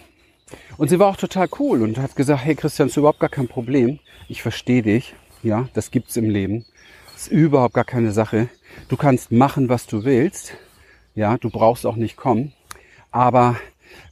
Und 0.77 0.89
sie 0.89 1.00
war 1.00 1.07
auch 1.07 1.17
total 1.17 1.48
cool 1.60 1.81
und 1.81 1.98
hat 1.98 2.15
gesagt, 2.15 2.43
hey 2.43 2.55
Christian, 2.55 2.89
ist 2.89 2.98
überhaupt 2.98 3.19
gar 3.19 3.29
kein 3.29 3.48
Problem. 3.48 4.00
Ich 4.27 4.41
verstehe 4.41 4.81
dich. 4.81 5.15
Ja, 5.43 5.69
das 5.74 5.91
gibt's 5.91 6.17
im 6.17 6.29
Leben. 6.29 6.65
Ist 7.15 7.31
überhaupt 7.31 7.74
gar 7.74 7.86
keine 7.86 8.12
Sache. 8.12 8.50
Du 8.89 8.98
kannst 8.98 9.31
machen, 9.31 9.69
was 9.69 9.88
du 9.88 10.03
willst. 10.03 10.53
Ja, 11.15 11.38
du 11.38 11.50
brauchst 11.50 11.86
auch 11.86 11.96
nicht 11.96 12.17
kommen. 12.17 12.53
Aber 13.12 13.57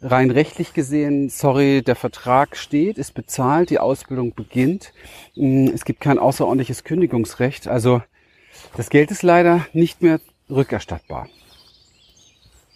rein 0.02 0.32
rechtlich 0.32 0.74
gesehen, 0.74 1.30
sorry, 1.30 1.82
der 1.82 1.96
Vertrag 1.96 2.56
steht, 2.58 2.98
ist 2.98 3.14
bezahlt, 3.14 3.70
die 3.70 3.80
Ausbildung 3.80 4.34
beginnt. 4.34 4.94
Mm, 5.36 5.68
es 5.74 5.86
gibt 5.86 6.02
kein 6.02 6.20
außerordentliches 6.20 6.84
Kündigungsrecht. 6.84 7.68
Also 7.68 8.02
das 8.76 8.90
Geld 8.90 9.12
ist 9.12 9.24
leider 9.24 9.66
nicht 9.74 10.02
mehr 10.02 10.20
rückerstattbar. 10.50 11.28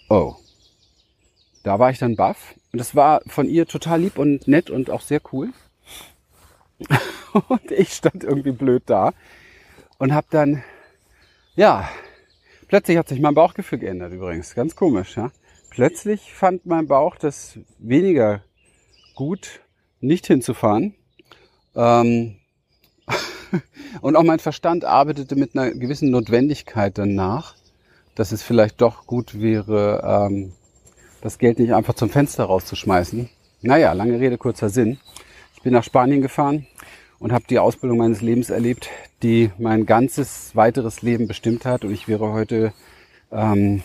Oh. 0.09 0.35
Da 1.63 1.77
war 1.77 1.91
ich 1.91 1.99
dann 1.99 2.15
baff. 2.15 2.55
Und 2.71 2.79
das 2.79 2.95
war 2.95 3.21
von 3.27 3.47
ihr 3.47 3.67
total 3.67 4.01
lieb 4.01 4.17
und 4.17 4.47
nett 4.47 4.69
und 4.69 4.89
auch 4.89 5.01
sehr 5.01 5.21
cool. 5.31 5.49
und 7.47 7.71
ich 7.71 7.93
stand 7.93 8.23
irgendwie 8.23 8.51
blöd 8.51 8.83
da 8.85 9.13
und 9.97 10.13
habe 10.13 10.27
dann, 10.29 10.63
ja, 11.55 11.89
plötzlich 12.67 12.97
hat 12.97 13.09
sich 13.09 13.19
mein 13.19 13.33
Bauchgefühl 13.33 13.79
geändert 13.79 14.13
übrigens. 14.13 14.55
Ganz 14.55 14.75
komisch, 14.75 15.17
ja 15.17 15.31
plötzlich 15.69 16.33
fand 16.33 16.65
mein 16.65 16.87
Bauch 16.87 17.15
das 17.15 17.59
weniger 17.77 18.41
gut, 19.15 19.61
nicht 20.01 20.27
hinzufahren. 20.27 20.95
Ähm 21.75 22.35
und 24.01 24.15
auch 24.15 24.23
mein 24.23 24.39
Verstand 24.39 24.85
arbeitete 24.85 25.35
mit 25.35 25.55
einer 25.55 25.71
gewissen 25.71 26.11
Notwendigkeit 26.11 26.97
danach, 26.97 27.55
dass 28.15 28.31
es 28.31 28.43
vielleicht 28.43 28.81
doch 28.81 29.07
gut 29.07 29.39
wäre, 29.39 30.01
ähm, 30.05 30.53
das 31.21 31.37
Geld 31.37 31.59
nicht 31.59 31.73
einfach 31.73 31.95
zum 31.95 32.09
Fenster 32.09 32.45
rauszuschmeißen. 32.45 33.29
Naja, 33.61 33.93
lange 33.93 34.19
Rede, 34.19 34.37
kurzer 34.37 34.69
Sinn. 34.69 34.99
Ich 35.55 35.61
bin 35.63 35.73
nach 35.73 35.83
Spanien 35.83 36.21
gefahren 36.21 36.65
und 37.19 37.33
habe 37.33 37.43
die 37.49 37.59
Ausbildung 37.59 37.97
meines 37.97 38.21
Lebens 38.21 38.49
erlebt, 38.49 38.89
die 39.21 39.51
mein 39.57 39.85
ganzes 39.85 40.55
weiteres 40.55 41.01
Leben 41.01 41.27
bestimmt 41.27 41.65
hat. 41.65 41.83
Und 41.83 41.91
ich 41.91 42.07
wäre 42.07 42.31
heute 42.31 42.73
ähm, 43.31 43.83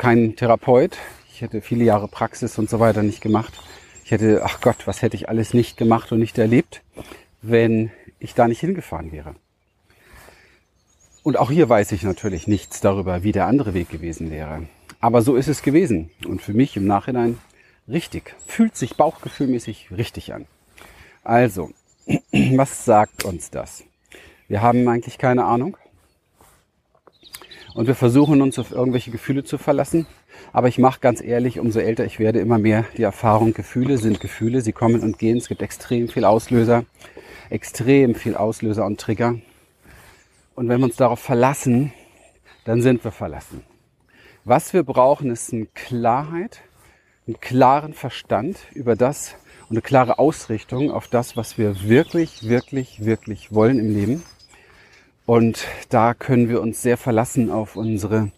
kein 0.00 0.34
Therapeut. 0.34 0.96
Ich 1.32 1.42
hätte 1.42 1.60
viele 1.60 1.84
Jahre 1.84 2.08
Praxis 2.08 2.58
und 2.58 2.70
so 2.70 2.80
weiter 2.80 3.02
nicht 3.02 3.20
gemacht. 3.20 3.52
Ich 4.04 4.10
hätte, 4.10 4.42
ach 4.44 4.60
Gott, 4.60 4.86
was 4.86 5.02
hätte 5.02 5.16
ich 5.16 5.28
alles 5.28 5.52
nicht 5.52 5.76
gemacht 5.76 6.10
und 6.10 6.18
nicht 6.18 6.38
erlebt, 6.38 6.82
wenn 7.42 7.90
ich 8.18 8.34
da 8.34 8.48
nicht 8.48 8.60
hingefahren 8.60 9.12
wäre. 9.12 9.34
Und 11.22 11.38
auch 11.38 11.50
hier 11.50 11.68
weiß 11.68 11.92
ich 11.92 12.02
natürlich 12.02 12.46
nichts 12.46 12.80
darüber, 12.80 13.22
wie 13.22 13.32
der 13.32 13.46
andere 13.46 13.74
Weg 13.74 13.90
gewesen 13.90 14.30
wäre. 14.30 14.62
Aber 15.00 15.20
so 15.20 15.36
ist 15.36 15.48
es 15.48 15.60
gewesen. 15.60 16.10
Und 16.26 16.40
für 16.40 16.54
mich 16.54 16.76
im 16.78 16.86
Nachhinein 16.86 17.38
richtig. 17.86 18.34
Fühlt 18.46 18.76
sich 18.76 18.96
bauchgefühlmäßig 18.96 19.90
richtig 19.90 20.32
an. 20.32 20.46
Also, 21.24 21.70
Was 22.32 22.86
sagt 22.86 23.24
uns 23.24 23.50
das? 23.50 23.84
Wir 24.48 24.62
haben 24.62 24.88
eigentlich 24.88 25.18
keine 25.18 25.44
Ahnung. 25.44 25.76
Und 27.74 27.86
wir 27.86 27.94
versuchen 27.94 28.42
uns 28.42 28.58
auf 28.58 28.72
irgendwelche 28.72 29.10
Gefühle 29.10 29.44
zu 29.44 29.56
verlassen. 29.56 30.06
Aber 30.52 30.68
ich 30.68 30.78
mache 30.78 31.00
ganz 31.00 31.22
ehrlich, 31.22 31.60
umso 31.60 31.78
älter 31.78 32.04
ich 32.04 32.18
werde, 32.18 32.40
immer 32.40 32.58
mehr 32.58 32.84
die 32.96 33.02
Erfahrung, 33.02 33.54
Gefühle 33.54 33.98
sind 33.98 34.20
Gefühle, 34.20 34.60
sie 34.60 34.72
kommen 34.72 35.02
und 35.02 35.18
gehen. 35.18 35.38
Es 35.38 35.48
gibt 35.48 35.62
extrem 35.62 36.08
viel 36.08 36.24
Auslöser, 36.24 36.84
extrem 37.48 38.14
viel 38.14 38.34
Auslöser 38.36 38.84
und 38.86 39.00
Trigger. 39.00 39.36
Und 40.54 40.68
wenn 40.68 40.80
wir 40.80 40.86
uns 40.86 40.96
darauf 40.96 41.20
verlassen, 41.20 41.92
dann 42.64 42.82
sind 42.82 43.04
wir 43.04 43.12
verlassen. 43.12 43.62
Was 44.44 44.72
wir 44.72 44.82
brauchen, 44.82 45.30
ist 45.30 45.52
eine 45.52 45.66
Klarheit, 45.66 46.62
einen 47.26 47.38
klaren 47.40 47.94
Verstand 47.94 48.58
über 48.74 48.96
das 48.96 49.36
und 49.68 49.76
eine 49.76 49.82
klare 49.82 50.18
Ausrichtung 50.18 50.90
auf 50.90 51.06
das, 51.06 51.36
was 51.36 51.56
wir 51.56 51.84
wirklich, 51.84 52.48
wirklich, 52.48 53.04
wirklich 53.04 53.52
wollen 53.54 53.78
im 53.78 53.94
Leben. 53.94 54.22
Und 55.26 55.64
da 55.88 56.14
können 56.14 56.48
wir 56.48 56.60
uns 56.60 56.82
sehr 56.82 56.96
verlassen 56.96 57.50
auf 57.50 57.76
unsere 57.76 58.32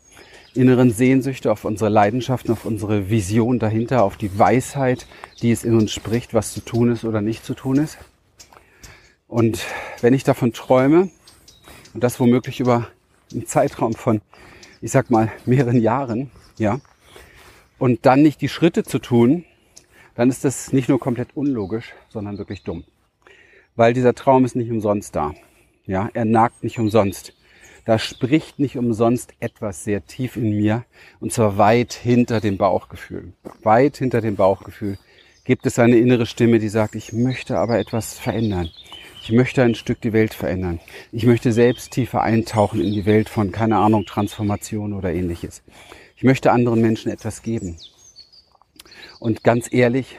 inneren 0.55 0.91
Sehnsüchte, 0.91 1.51
auf 1.51 1.65
unsere 1.65 1.91
Leidenschaften, 1.91 2.53
auf 2.53 2.65
unsere 2.65 3.09
Vision 3.09 3.59
dahinter, 3.59 4.03
auf 4.05 4.17
die 4.17 4.39
Weisheit, 4.39 5.07
die 5.41 5.51
es 5.51 5.65
in 5.65 5.75
uns 5.75 5.93
spricht, 5.93 6.35
was 6.35 6.53
zu 6.53 6.61
tun 6.61 6.93
ist 6.93 7.05
oder 7.05 7.21
nicht 7.21 7.45
zu 7.45 7.55
tun 7.55 7.77
ist. 7.77 7.99
Und 9.29 9.65
wenn 10.03 10.13
ich 10.13 10.25
davon 10.25 10.53
träume, 10.53 11.09
und 11.95 12.05
das 12.05 12.21
womöglich 12.21 12.61
über 12.61 12.89
einen 13.33 13.47
Zeitraum 13.47 13.95
von, 13.95 14.21
ich 14.81 14.91
sag 14.91 15.11
mal, 15.11 15.33
mehreren 15.47 15.81
Jahren, 15.81 16.31
ja, 16.59 16.81
und 17.79 18.05
dann 18.07 18.23
nicht 18.23 18.41
die 18.41 18.49
Schritte 18.49 18.85
zu 18.85 18.99
tun, 18.99 19.45
dann 20.15 20.29
ist 20.29 20.45
das 20.45 20.73
nicht 20.73 20.89
nur 20.89 21.01
komplett 21.01 21.29
unlogisch, 21.35 21.95
sondern 22.11 22.39
wirklich 22.39 22.63
dumm. 22.63 22.85
Weil 23.75 23.95
dieser 23.95 24.15
Traum 24.15 24.45
ist 24.45 24.55
nicht 24.55 24.71
umsonst 24.71 25.17
da. 25.17 25.35
Ja, 25.87 26.09
er 26.15 26.25
nagt 26.25 26.63
nicht 26.63 26.79
umsonst. 26.79 27.33
Da 27.85 27.99
spricht 27.99 28.61
nicht 28.61 28.77
umsonst 28.77 29.35
etwas 29.41 29.83
sehr 29.83 30.07
tief 30.07 30.37
in 30.37 30.57
mir 30.57 30.85
und 31.19 31.33
zwar 31.33 31.59
weit 31.59 31.93
hinter 31.93 32.41
dem 32.41 32.57
Bauchgefühl. 32.57 33.33
Weit 33.63 33.97
hinter 33.97 34.21
dem 34.21 34.37
Bauchgefühl 34.37 34.99
gibt 35.45 35.67
es 35.67 35.81
eine 35.81 35.97
innere 35.97 36.27
Stimme, 36.27 36.61
die 36.61 36.69
sagt, 36.69 36.95
ich 36.95 37.13
möchte 37.13 37.59
aber 37.59 37.79
etwas 37.79 38.15
verändern. 38.15 38.71
Ich 39.25 39.33
möchte 39.33 39.63
ein 39.63 39.75
Stück 39.75 40.01
die 40.01 40.13
Welt 40.13 40.35
verändern. 40.35 40.81
Ich 41.11 41.27
möchte 41.27 41.53
selbst 41.53 41.93
tiefer 41.93 42.23
eintauchen 42.23 42.81
in 42.81 42.93
die 42.93 43.07
Welt 43.07 43.29
von, 43.29 43.51
keine 43.51 43.77
Ahnung, 43.77 44.05
Transformation 44.05 44.93
oder 44.93 45.13
ähnliches. 45.13 45.63
Ich 46.17 46.23
möchte 46.23 46.53
anderen 46.53 46.81
Menschen 46.81 47.11
etwas 47.11 47.43
geben. 47.43 47.77
Und 49.19 49.43
ganz 49.45 49.73
ehrlich, 49.73 50.19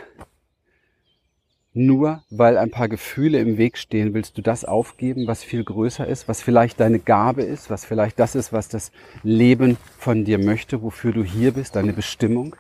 nur 1.74 2.24
weil 2.30 2.58
ein 2.58 2.70
paar 2.70 2.88
Gefühle 2.88 3.40
im 3.40 3.58
Weg 3.58 3.78
stehen, 3.78 4.14
willst 4.14 4.38
du 4.38 4.42
das 4.42 4.64
aufgeben, 4.64 5.26
was 5.26 5.44
viel 5.44 5.64
größer 5.64 6.08
ist, 6.08 6.28
was 6.28 6.42
vielleicht 6.42 6.80
deine 6.80 7.00
Gabe 7.00 7.42
ist, 7.42 7.70
was 7.70 7.84
vielleicht 7.86 8.20
das 8.20 8.36
ist, 8.36 8.54
was 8.54 8.70
das 8.70 8.92
Leben 9.24 9.78
von 9.98 10.24
dir 10.24 10.38
möchte, 10.38 10.82
wofür 10.82 11.12
du 11.12 11.24
hier 11.24 11.52
bist, 11.52 11.76
deine 11.76 11.94
Bestimmung. 11.94 12.56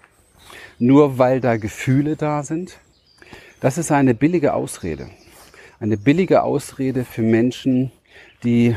Nur 0.80 1.18
weil 1.20 1.42
da 1.42 1.58
Gefühle 1.58 2.16
da 2.16 2.44
sind. 2.44 2.80
Das 3.60 3.78
ist 3.78 3.92
eine 3.92 4.16
billige 4.16 4.54
Ausrede. 4.54 5.10
Eine 5.80 5.98
billige 5.98 6.44
Ausrede 6.44 7.06
für 7.06 7.22
Menschen, 7.22 7.92
die 8.44 8.76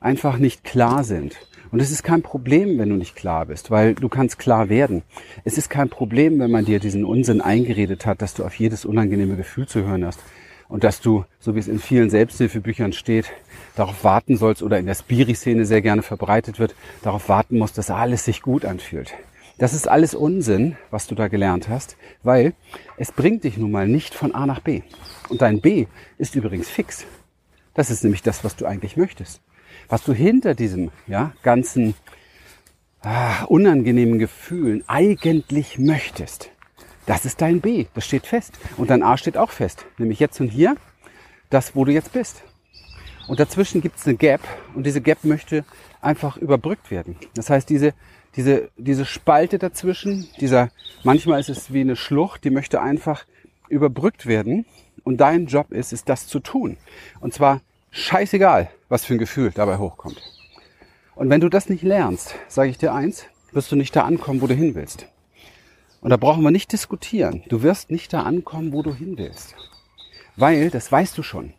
einfach 0.00 0.38
nicht 0.38 0.62
klar 0.62 1.02
sind 1.02 1.36
und 1.74 1.80
es 1.80 1.90
ist 1.90 2.04
kein 2.04 2.22
Problem, 2.22 2.78
wenn 2.78 2.88
du 2.88 2.94
nicht 2.94 3.16
klar 3.16 3.46
bist, 3.46 3.68
weil 3.68 3.96
du 3.96 4.08
kannst 4.08 4.38
klar 4.38 4.68
werden. 4.68 5.02
Es 5.42 5.58
ist 5.58 5.70
kein 5.70 5.88
Problem, 5.88 6.38
wenn 6.38 6.52
man 6.52 6.64
dir 6.64 6.78
diesen 6.78 7.04
Unsinn 7.04 7.40
eingeredet 7.40 8.06
hat, 8.06 8.22
dass 8.22 8.32
du 8.32 8.44
auf 8.44 8.54
jedes 8.54 8.84
unangenehme 8.84 9.34
Gefühl 9.34 9.66
zu 9.66 9.82
hören 9.82 10.04
hast. 10.04 10.20
Und 10.68 10.84
dass 10.84 11.00
du, 11.00 11.24
so 11.40 11.56
wie 11.56 11.58
es 11.58 11.66
in 11.66 11.80
vielen 11.80 12.10
Selbsthilfebüchern 12.10 12.92
steht, 12.92 13.32
darauf 13.74 14.04
warten 14.04 14.36
sollst 14.36 14.62
oder 14.62 14.78
in 14.78 14.86
der 14.86 14.94
Spiri-Szene 14.94 15.66
sehr 15.66 15.82
gerne 15.82 16.02
verbreitet 16.02 16.60
wird, 16.60 16.76
darauf 17.02 17.28
warten 17.28 17.58
musst, 17.58 17.76
dass 17.76 17.90
alles 17.90 18.24
sich 18.24 18.40
gut 18.40 18.64
anfühlt. 18.64 19.12
Das 19.58 19.74
ist 19.74 19.88
alles 19.88 20.14
Unsinn, 20.14 20.76
was 20.92 21.08
du 21.08 21.16
da 21.16 21.26
gelernt 21.26 21.68
hast, 21.68 21.96
weil 22.22 22.52
es 22.98 23.10
bringt 23.10 23.42
dich 23.42 23.56
nun 23.56 23.72
mal 23.72 23.88
nicht 23.88 24.14
von 24.14 24.32
A 24.32 24.46
nach 24.46 24.60
B. 24.60 24.82
Und 25.28 25.42
dein 25.42 25.60
B 25.60 25.86
ist 26.18 26.36
übrigens 26.36 26.70
fix. 26.70 27.04
Das 27.74 27.90
ist 27.90 28.04
nämlich 28.04 28.22
das, 28.22 28.44
was 28.44 28.54
du 28.54 28.64
eigentlich 28.64 28.96
möchtest 28.96 29.40
was 29.88 30.02
du 30.04 30.12
hinter 30.12 30.54
diesem 30.54 30.90
ja, 31.06 31.32
ganzen 31.42 31.94
ah, 33.02 33.44
unangenehmen 33.44 34.18
Gefühlen 34.18 34.84
eigentlich 34.86 35.78
möchtest. 35.78 36.50
Das 37.06 37.26
ist 37.26 37.40
dein 37.42 37.60
B, 37.60 37.86
das 37.94 38.06
steht 38.06 38.26
fest. 38.26 38.54
Und 38.76 38.90
dein 38.90 39.02
A 39.02 39.16
steht 39.16 39.36
auch 39.36 39.50
fest, 39.50 39.84
nämlich 39.98 40.20
jetzt 40.20 40.40
und 40.40 40.48
hier, 40.48 40.76
das, 41.50 41.76
wo 41.76 41.84
du 41.84 41.92
jetzt 41.92 42.12
bist. 42.12 42.42
Und 43.28 43.40
dazwischen 43.40 43.80
gibt 43.80 43.98
es 43.98 44.06
eine 44.06 44.16
Gap 44.16 44.40
und 44.74 44.84
diese 44.84 45.00
Gap 45.00 45.24
möchte 45.24 45.64
einfach 46.00 46.36
überbrückt 46.36 46.90
werden. 46.90 47.16
Das 47.34 47.50
heißt, 47.50 47.68
diese, 47.68 47.94
diese, 48.36 48.70
diese 48.76 49.04
Spalte 49.04 49.58
dazwischen, 49.58 50.28
dieser, 50.40 50.70
manchmal 51.02 51.40
ist 51.40 51.48
es 51.48 51.72
wie 51.72 51.80
eine 51.80 51.96
Schlucht, 51.96 52.44
die 52.44 52.50
möchte 52.50 52.80
einfach 52.80 53.24
überbrückt 53.68 54.26
werden. 54.26 54.66
Und 55.04 55.18
dein 55.18 55.46
Job 55.46 55.72
ist, 55.72 55.92
ist 55.92 56.08
das 56.08 56.26
zu 56.26 56.40
tun. 56.40 56.76
Und 57.20 57.34
zwar 57.34 57.60
scheißegal, 57.90 58.70
was 58.94 59.04
für 59.04 59.14
ein 59.14 59.18
Gefühl 59.18 59.50
dabei 59.50 59.78
hochkommt. 59.78 60.22
Und 61.16 61.28
wenn 61.28 61.40
du 61.40 61.48
das 61.48 61.68
nicht 61.68 61.82
lernst, 61.82 62.36
sage 62.46 62.70
ich 62.70 62.78
dir 62.78 62.94
eins, 62.94 63.24
wirst 63.50 63.72
du 63.72 63.76
nicht 63.76 63.96
da 63.96 64.02
ankommen, 64.02 64.40
wo 64.40 64.46
du 64.46 64.54
hin 64.54 64.76
willst. 64.76 65.08
Und 66.00 66.10
da 66.10 66.16
brauchen 66.16 66.44
wir 66.44 66.52
nicht 66.52 66.70
diskutieren. 66.70 67.42
Du 67.48 67.64
wirst 67.64 67.90
nicht 67.90 68.12
da 68.12 68.22
ankommen, 68.22 68.72
wo 68.72 68.82
du 68.82 68.94
hin 68.94 69.18
willst. 69.18 69.56
Weil, 70.36 70.70
das 70.70 70.92
weißt 70.92 71.18
du 71.18 71.24
schon. 71.24 71.54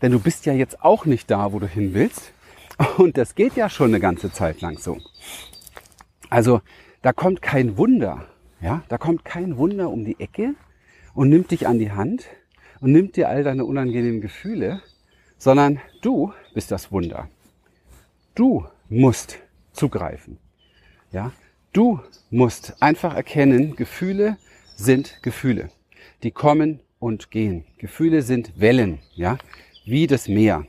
Denn 0.00 0.12
du 0.12 0.20
bist 0.20 0.46
ja 0.46 0.52
jetzt 0.52 0.84
auch 0.84 1.06
nicht 1.06 1.28
da, 1.28 1.52
wo 1.52 1.58
du 1.58 1.66
hin 1.66 1.92
willst. 1.92 2.30
Und 2.98 3.18
das 3.18 3.34
geht 3.34 3.56
ja 3.56 3.68
schon 3.68 3.88
eine 3.88 3.98
ganze 3.98 4.30
Zeit 4.30 4.60
lang 4.60 4.78
so. 4.78 4.98
Also, 6.30 6.60
da 7.02 7.12
kommt 7.12 7.42
kein 7.42 7.76
Wunder. 7.78 8.28
Ja, 8.60 8.84
da 8.88 8.96
kommt 8.96 9.24
kein 9.24 9.56
Wunder 9.56 9.90
um 9.90 10.04
die 10.04 10.20
Ecke 10.20 10.54
und 11.14 11.30
nimmt 11.30 11.50
dich 11.50 11.66
an 11.66 11.80
die 11.80 11.90
Hand 11.90 12.26
und 12.80 12.92
nimmt 12.92 13.16
dir 13.16 13.28
all 13.28 13.42
deine 13.42 13.64
unangenehmen 13.64 14.20
Gefühle 14.20 14.82
sondern 15.38 15.80
du 16.02 16.32
bist 16.56 16.70
das 16.70 16.90
Wunder. 16.90 17.28
Du 18.34 18.66
musst 18.88 19.40
zugreifen. 19.74 20.38
Ja, 21.12 21.32
du 21.74 22.00
musst 22.30 22.80
einfach 22.80 23.14
erkennen, 23.14 23.76
Gefühle 23.76 24.38
sind 24.74 25.22
Gefühle. 25.22 25.68
Die 26.22 26.30
kommen 26.30 26.80
und 26.98 27.30
gehen. 27.30 27.66
Gefühle 27.76 28.22
sind 28.22 28.58
Wellen, 28.58 29.00
ja, 29.14 29.36
wie 29.84 30.06
das 30.06 30.28
Meer. 30.28 30.64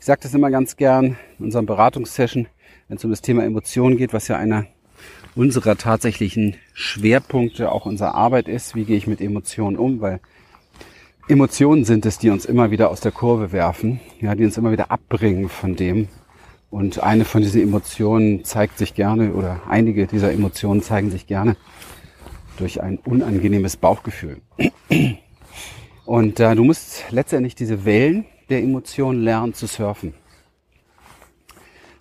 Ich 0.00 0.06
sage 0.06 0.22
das 0.24 0.34
immer 0.34 0.50
ganz 0.50 0.76
gern 0.76 1.16
in 1.38 1.44
unserem 1.44 1.66
Beratungssession, 1.66 2.48
wenn 2.88 2.96
es 2.96 3.04
um 3.04 3.10
das 3.10 3.22
Thema 3.22 3.44
Emotionen 3.44 3.96
geht, 3.96 4.12
was 4.12 4.26
ja 4.26 4.36
einer 4.36 4.66
unserer 5.36 5.76
tatsächlichen 5.76 6.56
Schwerpunkte 6.72 7.70
auch 7.70 7.86
unserer 7.86 8.16
Arbeit 8.16 8.48
ist. 8.48 8.74
Wie 8.74 8.84
gehe 8.84 8.96
ich 8.96 9.06
mit 9.06 9.20
Emotionen 9.20 9.76
um? 9.76 10.00
Weil 10.00 10.18
Emotionen 11.28 11.84
sind 11.84 12.06
es, 12.06 12.18
die 12.18 12.30
uns 12.30 12.46
immer 12.46 12.70
wieder 12.70 12.90
aus 12.90 13.00
der 13.00 13.12
Kurve 13.12 13.52
werfen, 13.52 14.00
ja, 14.18 14.34
die 14.34 14.46
uns 14.46 14.56
immer 14.56 14.72
wieder 14.72 14.90
abbringen 14.90 15.50
von 15.50 15.76
dem. 15.76 16.08
Und 16.70 17.02
eine 17.02 17.26
von 17.26 17.42
diesen 17.42 17.60
Emotionen 17.60 18.44
zeigt 18.44 18.78
sich 18.78 18.94
gerne, 18.94 19.34
oder 19.34 19.60
einige 19.68 20.06
dieser 20.06 20.32
Emotionen 20.32 20.80
zeigen 20.80 21.10
sich 21.10 21.26
gerne 21.26 21.56
durch 22.56 22.82
ein 22.82 22.96
unangenehmes 22.96 23.76
Bauchgefühl. 23.76 24.40
Und 26.06 26.40
äh, 26.40 26.54
du 26.54 26.64
musst 26.64 27.04
letztendlich 27.10 27.54
diese 27.54 27.84
Wellen 27.84 28.24
der 28.48 28.62
Emotionen 28.62 29.22
lernen 29.22 29.52
zu 29.52 29.66
surfen. 29.66 30.14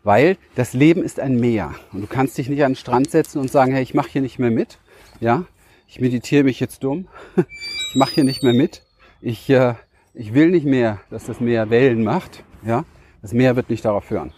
Weil 0.03 0.37
das 0.55 0.71
Leben 0.71 1.03
ist 1.03 1.19
ein 1.19 1.37
Meer. 1.37 1.75
Und 1.91 1.99
du 1.99 2.07
kannst 2.07 2.37
dich 2.37 2.47
nicht 2.47 2.63
an 2.63 2.71
den 2.71 2.77
Strand 2.77 3.11
setzen 3.11 3.39
und 3.39 3.51
sagen, 3.51 3.73
hey, 3.73 3.83
ich 3.83 3.93
mache 3.93 4.09
hier 4.09 4.21
nicht 4.21 4.39
mehr 4.39 4.51
mit. 4.51 4.79
Ja, 5.19 5.43
ich 5.85 5.99
meditiere 5.99 6.45
mich 6.45 6.61
jetzt 6.61 6.81
dumm. 6.85 7.09
ich 7.89 7.95
mache 7.95 8.15
hier 8.15 8.23
nicht 8.23 8.41
mehr 8.41 8.53
mit 8.53 8.86
ich, 9.21 9.49
äh, 9.49 9.75
ich 10.13 10.33
will 10.33 10.49
nicht 10.49 10.65
mehr, 10.65 10.99
dass 11.09 11.25
das 11.25 11.39
Meer 11.39 11.69
Wellen 11.69 12.03
macht. 12.03 12.43
Ja? 12.65 12.85
Das 13.21 13.33
Meer 13.33 13.55
wird 13.55 13.69
nicht 13.69 13.85
darauf 13.85 14.09
hören. 14.09 14.31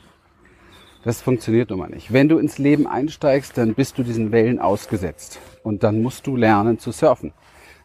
Das 1.03 1.21
funktioniert 1.21 1.69
nun 1.69 1.79
mal 1.79 1.89
nicht. 1.89 2.11
Wenn 2.11 2.27
du 2.27 2.37
ins 2.37 2.57
Leben 2.57 2.85
einsteigst, 2.85 3.57
dann 3.57 3.73
bist 3.73 3.97
du 3.97 4.03
diesen 4.03 4.31
Wellen 4.31 4.59
ausgesetzt. 4.59 5.39
Und 5.63 5.83
dann 5.83 6.01
musst 6.01 6.27
du 6.27 6.35
lernen 6.35 6.77
zu 6.77 6.91
surfen. 6.91 7.31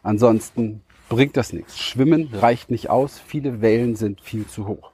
Ansonsten 0.03 0.81
bringt 1.07 1.37
das 1.37 1.53
nichts. 1.53 1.79
Schwimmen 1.79 2.29
reicht 2.33 2.71
nicht 2.71 2.89
aus. 2.89 3.19
Viele 3.19 3.61
Wellen 3.61 3.95
sind 3.95 4.21
viel 4.21 4.47
zu 4.47 4.67
hoch. 4.67 4.91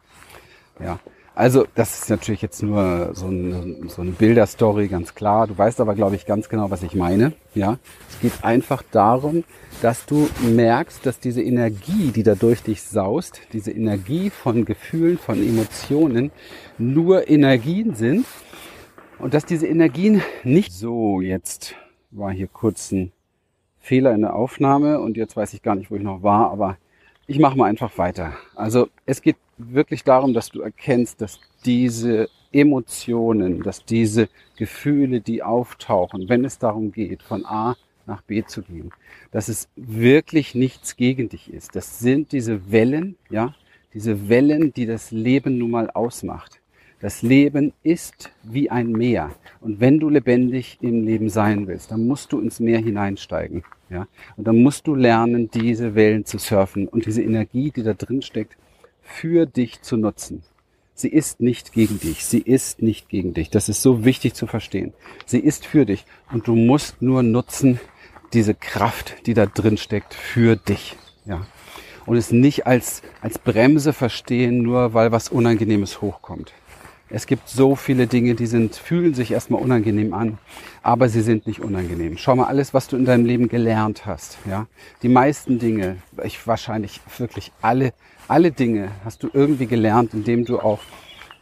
Ja. 0.80 1.00
Also, 1.42 1.66
das 1.74 2.00
ist 2.00 2.10
natürlich 2.12 2.44
jetzt 2.44 2.62
nur 2.62 3.16
so 3.16 3.26
eine, 3.26 3.90
so 3.90 4.04
eine 4.04 4.12
Bilderstory, 4.12 4.88
ganz 4.88 5.16
klar. 5.16 5.48
Du 5.48 5.58
weißt 5.58 5.82
aber, 5.82 5.96
glaube 5.96 6.16
ich, 6.16 6.28
ganz 6.28 6.50
genau, 6.50 6.70
was 6.70 6.84
ich 6.84 6.94
meine. 6.94 7.34
Ja. 7.56 7.80
Es 8.12 8.20
geht 8.20 8.44
einfach 8.44 8.84
darum, 8.92 9.44
dass 9.82 10.06
du 10.06 10.30
merkst, 10.44 11.04
dass 11.04 11.20
diese 11.20 11.42
Energie, 11.42 12.12
die 12.12 12.22
da 12.22 12.36
durch 12.36 12.62
dich 12.62 12.84
saust, 12.84 13.42
diese 13.54 13.72
Energie 13.72 14.30
von 14.30 14.66
Gefühlen, 14.66 15.18
von 15.18 15.42
Emotionen, 15.42 16.30
nur 16.78 17.28
Energien 17.28 17.96
sind 17.96 18.28
und 19.18 19.34
dass 19.34 19.44
diese 19.44 19.66
Energien 19.66 20.22
nicht 20.44 20.72
so, 20.72 21.22
jetzt 21.22 21.74
war 22.12 22.32
hier 22.32 22.50
kurz 22.50 22.92
ein 22.92 23.12
Fehler 23.80 24.14
in 24.14 24.22
der 24.22 24.36
Aufnahme 24.36 25.00
und 25.00 25.18
jetzt 25.18 25.36
weiß 25.36 25.56
ich 25.56 25.64
gar 25.64 25.74
nicht, 25.74 25.90
wo 25.90 25.96
ich 25.96 26.04
noch 26.04 26.22
war, 26.22 26.52
aber 26.52 26.78
ich 27.26 27.40
mache 27.40 27.58
mal 27.58 27.66
einfach 27.66 27.98
weiter. 27.98 28.34
Also 28.56 28.90
es 29.08 29.24
geht 29.24 29.38
wirklich 29.70 30.04
darum, 30.04 30.34
dass 30.34 30.50
du 30.50 30.62
erkennst, 30.62 31.22
dass 31.22 31.40
diese 31.66 32.30
Emotionen, 32.52 33.64
dass 33.64 33.86
diese 33.86 34.30
Gefühle, 34.58 35.22
die 35.22 35.44
auftauchen, 35.44 36.28
wenn 36.30 36.46
es 36.46 36.58
darum 36.60 36.92
geht, 36.92 37.24
von 37.24 37.46
A 37.46 37.76
nach 38.06 38.22
B 38.22 38.44
zu 38.44 38.62
gehen, 38.62 38.92
dass 39.32 39.48
es 39.48 39.70
wirklich 39.76 40.56
nichts 40.56 40.96
gegen 40.96 41.30
dich 41.30 41.54
ist. 41.54 41.76
Das 41.76 42.00
sind 42.00 42.32
diese 42.32 42.72
Wellen, 42.72 43.16
ja, 43.30 43.56
diese 43.94 44.30
Wellen, 44.30 44.74
die 44.74 44.86
das 44.86 45.12
Leben 45.12 45.58
nun 45.58 45.72
mal 45.72 45.90
ausmacht. 45.90 46.62
Das 47.02 47.24
Leben 47.24 47.74
ist 47.82 48.32
wie 48.44 48.70
ein 48.70 48.92
Meer. 48.92 49.32
Und 49.60 49.80
wenn 49.80 50.00
du 50.00 50.08
lebendig 50.08 50.78
im 50.82 51.04
Leben 51.04 51.30
sein 51.30 51.66
willst, 51.66 51.90
dann 51.90 52.06
musst 52.06 52.32
du 52.32 52.40
ins 52.40 52.60
Meer 52.60 52.78
hineinsteigen. 52.78 53.64
Ja? 53.90 54.08
Und 54.38 54.46
dann 54.46 54.62
musst 54.62 54.86
du 54.86 54.94
lernen, 54.94 55.50
diese 55.50 55.96
Wellen 55.96 56.26
zu 56.26 56.38
surfen 56.38 56.88
und 56.88 57.08
diese 57.08 57.24
Energie, 57.24 57.72
die 57.72 57.82
da 57.82 57.96
drin 57.96 58.22
steckt, 58.22 58.56
für 59.02 59.46
dich 59.46 59.82
zu 59.82 59.98
nutzen. 59.98 60.44
Sie 60.94 61.10
ist 61.10 61.40
nicht 61.42 61.74
gegen 61.74 62.00
dich. 62.00 62.26
Sie 62.26 62.40
ist 62.40 62.82
nicht 62.82 63.10
gegen 63.10 63.34
dich. 63.34 63.50
Das 63.50 63.70
ist 63.70 63.82
so 63.82 64.06
wichtig 64.06 64.36
zu 64.36 64.46
verstehen. 64.46 64.94
Sie 65.26 65.40
ist 65.40 65.66
für 65.66 65.86
dich. 65.86 66.06
Und 66.32 66.48
du 66.48 66.56
musst 66.56 67.02
nur 67.02 67.24
nutzen 67.24 67.80
diese 68.34 68.54
Kraft, 68.54 69.26
die 69.26 69.34
da 69.34 69.46
drin 69.46 69.78
steckt, 69.78 70.14
für 70.14 70.56
dich. 70.56 70.96
Ja. 71.26 71.46
Und 72.06 72.18
es 72.18 72.32
nicht 72.32 72.68
als, 72.68 73.02
als 73.22 73.40
Bremse 73.40 73.94
verstehen, 73.94 74.62
nur 74.62 74.94
weil 74.94 75.12
was 75.12 75.30
Unangenehmes 75.30 76.02
hochkommt. 76.02 76.54
Es 77.14 77.26
gibt 77.28 77.50
so 77.50 77.76
viele 77.76 78.08
Dinge, 78.08 78.36
die 78.36 78.46
sind, 78.46 78.76
fühlen 78.76 79.14
sich 79.14 79.32
erstmal 79.32 79.62
unangenehm 79.62 80.14
an, 80.14 80.38
aber 80.82 81.10
sie 81.10 81.22
sind 81.22 81.46
nicht 81.46 81.60
unangenehm. 81.60 82.18
Schau 82.18 82.38
mal 82.38 82.46
alles, 82.46 82.74
was 82.74 82.88
du 82.88 82.96
in 82.96 83.04
deinem 83.04 83.26
Leben 83.26 83.50
gelernt 83.50 84.06
hast, 84.06 84.38
ja. 84.50 84.68
Die 85.04 85.10
meisten 85.10 85.60
Dinge, 85.60 85.98
ich 86.24 86.48
wahrscheinlich 86.48 87.02
wirklich 87.18 87.52
alle, 87.62 87.94
alle 88.30 88.52
Dinge 88.52 88.92
hast 89.04 89.24
du 89.24 89.30
irgendwie 89.34 89.66
gelernt, 89.66 90.14
indem 90.14 90.46
du 90.46 90.60
auch 90.60 90.80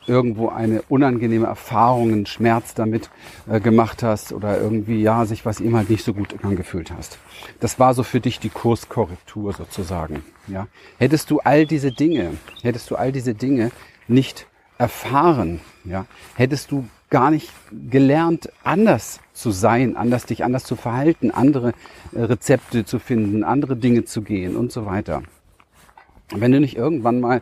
irgendwo 0.08 0.50
eine 0.50 0.82
unangenehme 0.90 1.46
Erfahrung, 1.46 2.12
einen 2.12 2.26
Schmerz 2.26 2.74
damit 2.74 3.12
äh, 3.48 3.60
gemacht 3.60 4.02
hast 4.02 4.34
oder 4.34 4.60
irgendwie, 4.60 5.04
ja, 5.04 5.26
sich 5.26 5.46
was 5.46 5.60
ihm 5.60 5.76
halt 5.76 5.92
nicht 5.92 6.04
so 6.04 6.16
gut 6.16 6.34
angefühlt 6.44 6.92
hast. 6.92 7.20
Das 7.60 7.78
war 7.78 7.94
so 7.94 8.02
für 8.02 8.20
dich 8.20 8.40
die 8.40 8.50
Kurskorrektur 8.50 9.54
sozusagen, 9.54 10.24
ja. 10.48 10.68
Hättest 10.98 11.30
du 11.30 11.42
all 11.42 11.68
diese 11.68 11.92
Dinge, 11.92 12.32
hättest 12.64 12.90
du 12.90 12.96
all 12.96 13.12
diese 13.12 13.36
Dinge 13.36 13.70
nicht 14.08 14.48
erfahren, 14.80 15.60
ja, 15.84 16.06
hättest 16.36 16.72
du 16.72 16.88
gar 17.10 17.30
nicht 17.32 17.52
gelernt, 17.89 18.50
anders 18.63 19.20
zu 19.34 19.52
sein, 19.52 19.98
anders 19.98 20.26
dich 20.26 20.44
anders 20.44 20.63
zu 20.63 20.76
verhalten, 20.76 21.32
andere 21.32 21.74
äh, 22.13 22.22
Rezepte 22.22 22.86
zu 22.86 22.98
finden, 22.98 23.44
andere 23.44 23.76
Dinge 23.76 24.06
zu 24.06 24.22
gehen 24.22 24.56
und 24.56 24.72
so 24.72 24.86
weiter. 24.86 25.22
Wenn 26.34 26.52
du 26.52 26.60
nicht 26.60 26.78
irgendwann 26.78 27.20
mal, 27.20 27.42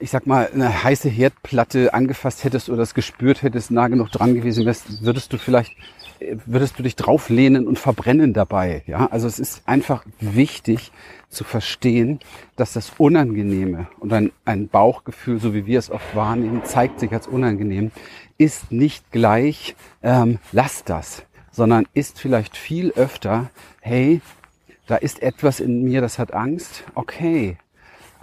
ich 0.00 0.10
sag 0.10 0.26
mal, 0.26 0.48
eine 0.52 0.82
heiße 0.82 1.08
Herdplatte 1.08 1.94
angefasst 1.94 2.44
hättest 2.44 2.68
oder 2.68 2.78
das 2.78 2.94
gespürt 2.94 3.42
hättest, 3.42 3.70
nah 3.70 3.88
genug 3.88 4.10
dran 4.10 4.34
gewesen 4.34 4.66
wärst, 4.66 5.04
würdest 5.04 5.32
du 5.32 5.38
vielleicht 5.38 5.76
würdest 6.44 6.78
du 6.78 6.82
dich 6.82 6.96
drauflehnen 6.96 7.66
und 7.66 7.78
verbrennen 7.78 8.32
dabei. 8.32 8.82
Ja, 8.86 9.06
also 9.06 9.26
es 9.26 9.38
ist 9.38 9.62
einfach 9.66 10.04
wichtig 10.20 10.92
zu 11.28 11.44
verstehen, 11.44 12.20
dass 12.56 12.72
das 12.72 12.92
Unangenehme 12.98 13.88
und 13.98 14.12
ein, 14.12 14.32
ein 14.44 14.68
Bauchgefühl, 14.68 15.40
so 15.40 15.54
wie 15.54 15.66
wir 15.66 15.78
es 15.78 15.90
oft 15.90 16.14
wahrnehmen, 16.14 16.64
zeigt 16.64 17.00
sich 17.00 17.12
als 17.12 17.26
unangenehm, 17.26 17.90
ist 18.36 18.72
nicht 18.72 19.10
gleich, 19.12 19.76
ähm, 20.02 20.38
lass 20.52 20.84
das, 20.84 21.22
sondern 21.50 21.86
ist 21.94 22.20
vielleicht 22.20 22.56
viel 22.56 22.92
öfter, 22.92 23.50
hey, 23.80 24.20
da 24.86 24.96
ist 24.96 25.22
etwas 25.22 25.60
in 25.60 25.84
mir, 25.84 26.00
das 26.00 26.18
hat 26.18 26.34
Angst. 26.34 26.82
Okay, 26.94 27.56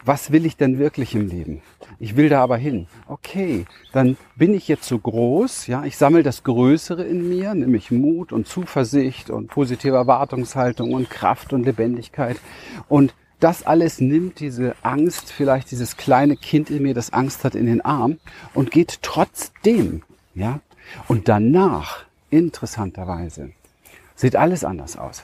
was 0.08 0.32
will 0.32 0.46
ich 0.46 0.56
denn 0.56 0.80
wirklich 0.80 1.14
im 1.16 1.28
Leben? 1.28 1.62
Ich 2.00 2.16
will 2.16 2.30
da 2.30 2.42
aber 2.42 2.58
hin. 2.58 2.88
Okay, 3.08 3.66
dann 3.92 4.18
bin 4.36 4.54
ich 4.54 4.68
jetzt 4.68 4.86
so 4.88 4.98
groß, 4.98 5.68
ja, 5.68 5.84
ich 5.84 5.98
sammle 5.98 6.24
das 6.24 6.44
Größere 6.44 7.04
in 7.04 7.28
mir, 7.28 7.54
nämlich 7.54 7.92
Mut 7.92 8.32
und 8.32 8.48
Zuversicht 8.48 9.30
und 9.30 9.48
positive 9.50 9.96
Erwartungshaltung 9.96 10.94
und 10.94 11.10
Kraft 11.10 11.52
und 11.52 11.66
Lebendigkeit. 11.66 12.40
Und 12.88 13.14
das 13.40 13.68
alles 13.68 14.00
nimmt 14.00 14.40
diese 14.40 14.76
Angst, 14.82 15.32
vielleicht 15.32 15.72
dieses 15.72 15.98
kleine 15.98 16.38
Kind 16.38 16.70
in 16.70 16.84
mir, 16.84 16.94
das 16.94 17.12
Angst 17.14 17.44
hat, 17.44 17.54
in 17.54 17.66
den 17.66 17.82
Arm 17.82 18.18
und 18.54 18.72
geht 18.72 19.00
trotzdem, 19.02 20.04
ja. 20.34 20.62
Und 21.10 21.28
danach, 21.28 22.06
interessanterweise, 22.30 23.52
sieht 24.16 24.38
alles 24.38 24.64
anders 24.64 24.98
aus. 24.98 25.24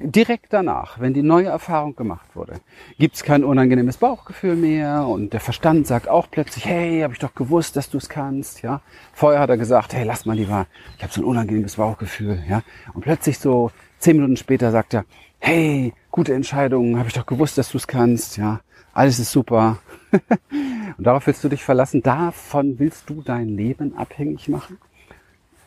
Direkt 0.00 0.52
danach, 0.52 1.00
wenn 1.00 1.12
die 1.12 1.24
neue 1.24 1.48
Erfahrung 1.48 1.96
gemacht 1.96 2.28
wurde, 2.34 2.60
gibt 3.00 3.16
es 3.16 3.24
kein 3.24 3.42
unangenehmes 3.42 3.96
Bauchgefühl 3.96 4.54
mehr 4.54 5.04
und 5.04 5.32
der 5.32 5.40
Verstand 5.40 5.88
sagt 5.88 6.08
auch 6.08 6.30
plötzlich, 6.30 6.66
hey, 6.66 7.00
habe 7.00 7.14
ich 7.14 7.18
doch 7.18 7.34
gewusst, 7.34 7.74
dass 7.74 7.90
du 7.90 7.98
es 7.98 8.08
kannst, 8.08 8.62
ja. 8.62 8.80
Vorher 9.12 9.40
hat 9.40 9.50
er 9.50 9.56
gesagt, 9.56 9.94
hey, 9.94 10.04
lass 10.04 10.24
mal 10.24 10.36
lieber, 10.36 10.68
ich 10.96 11.02
habe 11.02 11.12
so 11.12 11.20
ein 11.20 11.24
unangenehmes 11.24 11.76
Bauchgefühl, 11.76 12.44
ja. 12.48 12.62
Und 12.94 13.00
plötzlich 13.00 13.40
so 13.40 13.72
zehn 13.98 14.14
Minuten 14.14 14.36
später 14.36 14.70
sagt 14.70 14.94
er, 14.94 15.04
hey, 15.40 15.92
gute 16.12 16.32
Entscheidung, 16.32 16.96
habe 16.96 17.08
ich 17.08 17.14
doch 17.14 17.26
gewusst, 17.26 17.58
dass 17.58 17.72
du 17.72 17.78
es 17.78 17.88
kannst, 17.88 18.36
ja. 18.36 18.60
Alles 18.92 19.18
ist 19.18 19.32
super. 19.32 19.78
und 20.96 21.04
darauf 21.04 21.26
willst 21.26 21.42
du 21.42 21.48
dich 21.48 21.64
verlassen, 21.64 22.04
davon 22.04 22.78
willst 22.78 23.10
du 23.10 23.20
dein 23.20 23.48
Leben 23.48 23.96
abhängig 23.96 24.48
machen? 24.48 24.78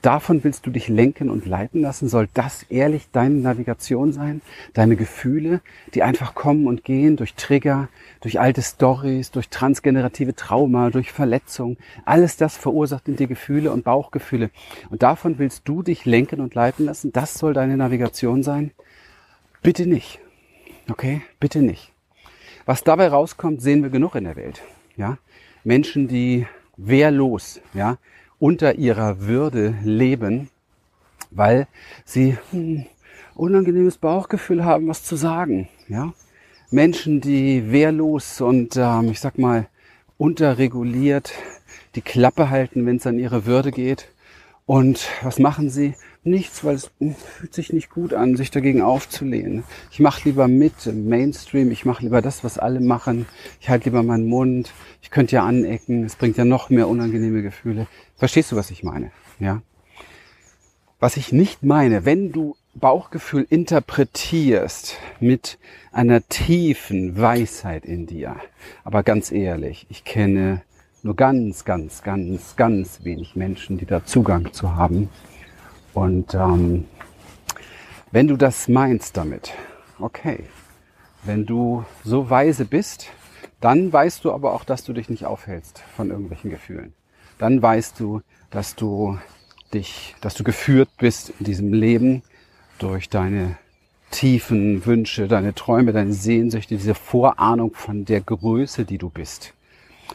Davon 0.01 0.43
willst 0.43 0.65
du 0.65 0.71
dich 0.71 0.87
lenken 0.87 1.29
und 1.29 1.45
leiten 1.45 1.81
lassen? 1.81 2.09
Soll 2.09 2.27
das 2.33 2.63
ehrlich 2.63 3.09
deine 3.11 3.35
Navigation 3.35 4.11
sein? 4.13 4.41
Deine 4.73 4.95
Gefühle, 4.95 5.61
die 5.93 6.01
einfach 6.01 6.33
kommen 6.33 6.65
und 6.65 6.83
gehen 6.83 7.17
durch 7.17 7.35
Trigger, 7.35 7.87
durch 8.19 8.39
alte 8.39 8.63
Stories, 8.63 9.29
durch 9.29 9.49
transgenerative 9.49 10.35
Trauma, 10.35 10.89
durch 10.89 11.11
Verletzung. 11.11 11.77
Alles 12.03 12.35
das 12.35 12.57
verursacht 12.57 13.07
in 13.07 13.15
dir 13.15 13.27
Gefühle 13.27 13.71
und 13.71 13.83
Bauchgefühle. 13.83 14.49
Und 14.89 15.03
davon 15.03 15.37
willst 15.37 15.67
du 15.67 15.83
dich 15.83 16.05
lenken 16.05 16.41
und 16.41 16.55
leiten 16.55 16.85
lassen? 16.85 17.11
Das 17.13 17.35
soll 17.35 17.53
deine 17.53 17.77
Navigation 17.77 18.41
sein? 18.41 18.71
Bitte 19.61 19.85
nicht. 19.85 20.19
Okay? 20.89 21.21
Bitte 21.39 21.59
nicht. 21.59 21.91
Was 22.65 22.83
dabei 22.83 23.07
rauskommt, 23.07 23.61
sehen 23.61 23.83
wir 23.83 23.91
genug 23.91 24.15
in 24.15 24.23
der 24.23 24.35
Welt. 24.35 24.63
Ja? 24.97 25.19
Menschen, 25.63 26.07
die 26.07 26.47
wehrlos, 26.77 27.61
ja, 27.73 27.97
unter 28.41 28.75
ihrer 28.75 29.21
Würde 29.21 29.75
leben, 29.83 30.49
weil 31.29 31.67
sie 32.03 32.37
hm, 32.49 32.85
unangenehmes 33.35 33.97
Bauchgefühl 33.97 34.65
haben, 34.65 34.87
was 34.87 35.03
zu 35.03 35.15
sagen. 35.15 35.69
Ja? 35.87 36.13
Menschen, 36.71 37.21
die 37.21 37.71
wehrlos 37.71 38.41
und 38.41 38.75
ähm, 38.77 39.11
ich 39.11 39.19
sag 39.19 39.37
mal 39.37 39.67
unterreguliert 40.17 41.33
die 41.93 42.01
Klappe 42.01 42.49
halten, 42.49 42.85
wenn 42.87 42.95
es 42.95 43.05
an 43.05 43.19
ihre 43.19 43.45
Würde 43.45 43.71
geht. 43.71 44.07
Und 44.65 45.07
was 45.21 45.37
machen 45.37 45.69
sie? 45.69 45.93
Nichts, 46.23 46.63
weil 46.63 46.75
es 46.75 46.91
fühlt 46.99 47.53
sich 47.53 47.73
nicht 47.73 47.89
gut 47.89 48.13
an, 48.13 48.35
sich 48.35 48.51
dagegen 48.51 48.83
aufzulehnen. 48.83 49.63
Ich 49.89 49.99
mache 49.99 50.29
lieber 50.29 50.47
mit 50.47 50.85
im 50.85 51.09
Mainstream, 51.09 51.71
ich 51.71 51.83
mache 51.83 52.03
lieber 52.03 52.21
das, 52.21 52.43
was 52.43 52.59
alle 52.59 52.79
machen. 52.79 53.25
Ich 53.59 53.69
halte 53.69 53.85
lieber 53.85 54.03
meinen 54.03 54.27
Mund. 54.27 54.71
Ich 55.01 55.09
könnte 55.09 55.37
ja 55.37 55.45
anecken, 55.45 56.03
es 56.03 56.15
bringt 56.15 56.37
ja 56.37 56.45
noch 56.45 56.69
mehr 56.69 56.87
unangenehme 56.87 57.41
Gefühle. 57.41 57.87
Verstehst 58.17 58.51
du, 58.51 58.55
was 58.55 58.69
ich 58.69 58.83
meine? 58.83 59.11
Ja. 59.39 59.63
Was 60.99 61.17
ich 61.17 61.31
nicht 61.31 61.63
meine, 61.63 62.05
wenn 62.05 62.31
du 62.31 62.55
Bauchgefühl 62.75 63.47
interpretierst 63.49 64.97
mit 65.19 65.57
einer 65.91 66.21
tiefen 66.27 67.19
Weisheit 67.19 67.83
in 67.83 68.05
dir. 68.05 68.35
Aber 68.83 69.01
ganz 69.01 69.31
ehrlich, 69.31 69.87
ich 69.89 70.05
kenne 70.05 70.61
nur 71.01 71.15
ganz, 71.15 71.65
ganz, 71.65 72.03
ganz, 72.03 72.55
ganz 72.55 73.03
wenig 73.03 73.35
Menschen, 73.35 73.79
die 73.79 73.87
da 73.87 74.05
Zugang 74.05 74.53
zu 74.53 74.75
haben. 74.75 75.09
Und 75.93 76.33
ähm, 76.33 76.85
wenn 78.11 78.27
du 78.27 78.37
das 78.37 78.67
meinst 78.67 79.17
damit, 79.17 79.53
okay, 79.99 80.45
wenn 81.23 81.45
du 81.45 81.85
so 82.03 82.29
weise 82.29 82.65
bist, 82.65 83.07
dann 83.59 83.93
weißt 83.93 84.25
du 84.25 84.31
aber 84.31 84.53
auch, 84.53 84.63
dass 84.63 84.83
du 84.83 84.93
dich 84.93 85.09
nicht 85.09 85.25
aufhältst 85.25 85.83
von 85.95 86.09
irgendwelchen 86.09 86.49
Gefühlen. 86.49 86.93
Dann 87.37 87.61
weißt 87.61 87.99
du, 87.99 88.21
dass 88.49 88.75
du 88.75 89.19
dich, 89.73 90.15
dass 90.21 90.33
du 90.33 90.43
geführt 90.43 90.89
bist 90.97 91.33
in 91.39 91.45
diesem 91.45 91.73
Leben 91.73 92.23
durch 92.79 93.09
deine 93.09 93.57
tiefen 94.09 94.85
Wünsche, 94.85 95.27
deine 95.27 95.53
Träume, 95.53 95.93
deine 95.93 96.13
Sehnsüchte, 96.13 96.75
diese 96.75 96.95
Vorahnung 96.95 97.73
von 97.73 98.05
der 98.05 98.21
Größe, 98.21 98.83
die 98.85 98.97
du 98.97 99.09
bist. 99.09 99.53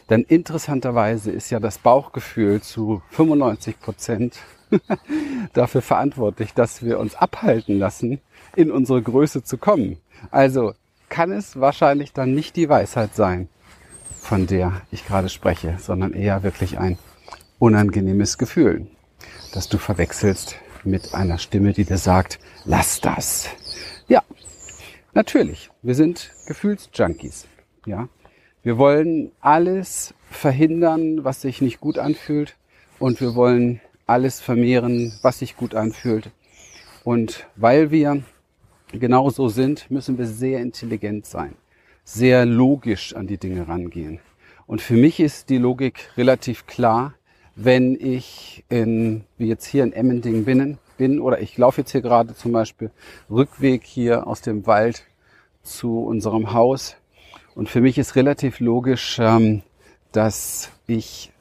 Denn 0.09 0.23
interessanterweise 0.23 1.31
ist 1.31 1.49
ja 1.49 1.59
das 1.59 1.79
Bauchgefühl 1.79 2.61
zu 2.61 3.01
95 3.11 3.79
Prozent 3.79 4.37
dafür 5.53 5.81
verantwortlich, 5.81 6.53
dass 6.53 6.83
wir 6.83 6.99
uns 6.99 7.15
abhalten 7.15 7.79
lassen, 7.79 8.19
in 8.55 8.71
unsere 8.71 9.01
Größe 9.01 9.43
zu 9.43 9.57
kommen. 9.57 9.97
Also 10.31 10.73
kann 11.09 11.31
es 11.31 11.59
wahrscheinlich 11.59 12.13
dann 12.13 12.33
nicht 12.33 12.55
die 12.55 12.69
Weisheit 12.69 13.15
sein, 13.15 13.47
von 14.19 14.47
der 14.47 14.81
ich 14.91 15.05
gerade 15.05 15.29
spreche, 15.29 15.77
sondern 15.79 16.13
eher 16.13 16.43
wirklich 16.43 16.77
ein 16.79 16.97
unangenehmes 17.59 18.37
Gefühl, 18.37 18.87
das 19.53 19.69
du 19.69 19.77
verwechselst 19.77 20.55
mit 20.83 21.13
einer 21.13 21.37
Stimme, 21.37 21.73
die 21.73 21.85
dir 21.85 21.97
sagt, 21.97 22.39
lass 22.65 23.01
das. 23.01 23.49
Ja, 24.07 24.21
Natürlich, 25.17 25.71
wir 25.81 25.95
sind 25.95 26.31
Gefühlsjunkies. 26.45 27.47
Ja, 27.87 28.07
wir 28.61 28.77
wollen 28.77 29.31
alles 29.41 30.13
verhindern, 30.29 31.23
was 31.23 31.41
sich 31.41 31.59
nicht 31.59 31.79
gut 31.79 31.97
anfühlt, 31.97 32.55
und 32.99 33.19
wir 33.19 33.33
wollen 33.33 33.81
alles 34.07 34.39
vermehren, 34.39 35.13
was 35.21 35.39
sich 35.39 35.55
gut 35.55 35.75
anfühlt. 35.75 36.31
Und 37.03 37.45
weil 37.55 37.91
wir 37.91 38.23
genau 38.91 39.29
so 39.29 39.49
sind, 39.49 39.91
müssen 39.91 40.17
wir 40.17 40.25
sehr 40.25 40.61
intelligent 40.61 41.25
sein, 41.25 41.55
sehr 42.03 42.45
logisch 42.45 43.15
an 43.15 43.27
die 43.27 43.37
Dinge 43.37 43.67
rangehen. 43.67 44.19
Und 44.65 44.81
für 44.81 44.95
mich 44.95 45.19
ist 45.19 45.49
die 45.49 45.57
Logik 45.57 46.09
relativ 46.17 46.65
klar, 46.65 47.13
wenn 47.55 47.95
ich 47.95 48.63
in, 48.69 49.23
wie 49.37 49.47
jetzt 49.47 49.65
hier 49.65 49.83
in 49.83 49.93
Emmendingen 49.93 50.45
bin, 50.45 50.77
bin 50.97 51.19
oder 51.19 51.41
ich 51.41 51.57
laufe 51.57 51.81
jetzt 51.81 51.91
hier 51.91 52.01
gerade 52.01 52.35
zum 52.35 52.51
Beispiel 52.51 52.91
Rückweg 53.29 53.83
hier 53.83 54.27
aus 54.27 54.41
dem 54.41 54.67
Wald 54.67 55.03
zu 55.63 55.99
unserem 55.99 56.53
Haus. 56.53 56.95
Und 57.55 57.69
für 57.69 57.81
mich 57.81 57.97
ist 57.97 58.15
relativ 58.15 58.59
logisch, 58.59 59.17
ähm, 59.19 59.63
dass 60.11 60.71
ich, 60.85 61.31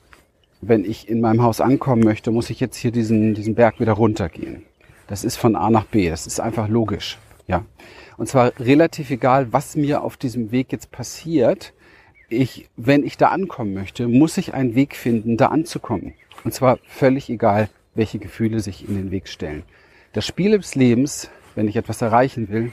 wenn 0.61 0.85
ich 0.85 1.09
in 1.09 1.21
meinem 1.21 1.43
Haus 1.43 1.61
ankommen 1.61 2.03
möchte, 2.03 2.31
muss 2.31 2.51
ich 2.51 2.61
jetzt 2.61 2.77
hier 2.77 2.91
diesen, 2.91 3.35
diesen 3.35 3.55
Berg 3.55 3.81
wieder 3.81 3.93
runtergehen. 3.93 4.63
Das 5.07 5.25
ist 5.25 5.37
von 5.37 5.57
A 5.57 5.71
nach 5.71 5.85
B. 5.85 6.09
Das 6.09 6.27
ist 6.27 6.41
einfach 6.41 6.69
logisch. 6.69 7.19
Ja. 7.47 7.65
Und 8.17 8.29
zwar 8.29 8.53
relativ 8.59 9.11
egal, 9.11 9.53
was 9.53 9.77
mir 9.77 10.03
auf 10.03 10.17
diesem 10.17 10.51
Weg 10.51 10.73
jetzt 10.73 10.91
passiert. 10.91 11.73
Ich, 12.29 12.69
wenn 12.77 13.05
ich 13.05 13.17
da 13.17 13.29
ankommen 13.29 13.75
möchte, 13.75 14.09
muss 14.09 14.37
ich 14.37 14.55
einen 14.55 14.75
Weg 14.75 14.97
finden, 14.97 15.37
da 15.37 15.47
anzukommen. 15.49 16.15
Und 16.45 16.53
zwar 16.53 16.79
völlig 16.87 17.31
egal, 17.31 17.69
welche 17.95 18.19
Gefühle 18.19 18.61
sich 18.61 18.89
in 18.89 18.97
den 18.97 19.11
Weg 19.11 19.29
stellen. 19.29 19.63
Das 20.13 20.27
Spiel 20.27 20.59
des 20.59 20.75
Lebens, 20.75 21.31
wenn 21.55 21.69
ich 21.69 21.77
etwas 21.77 22.03
erreichen 22.03 22.49
will, 22.49 22.73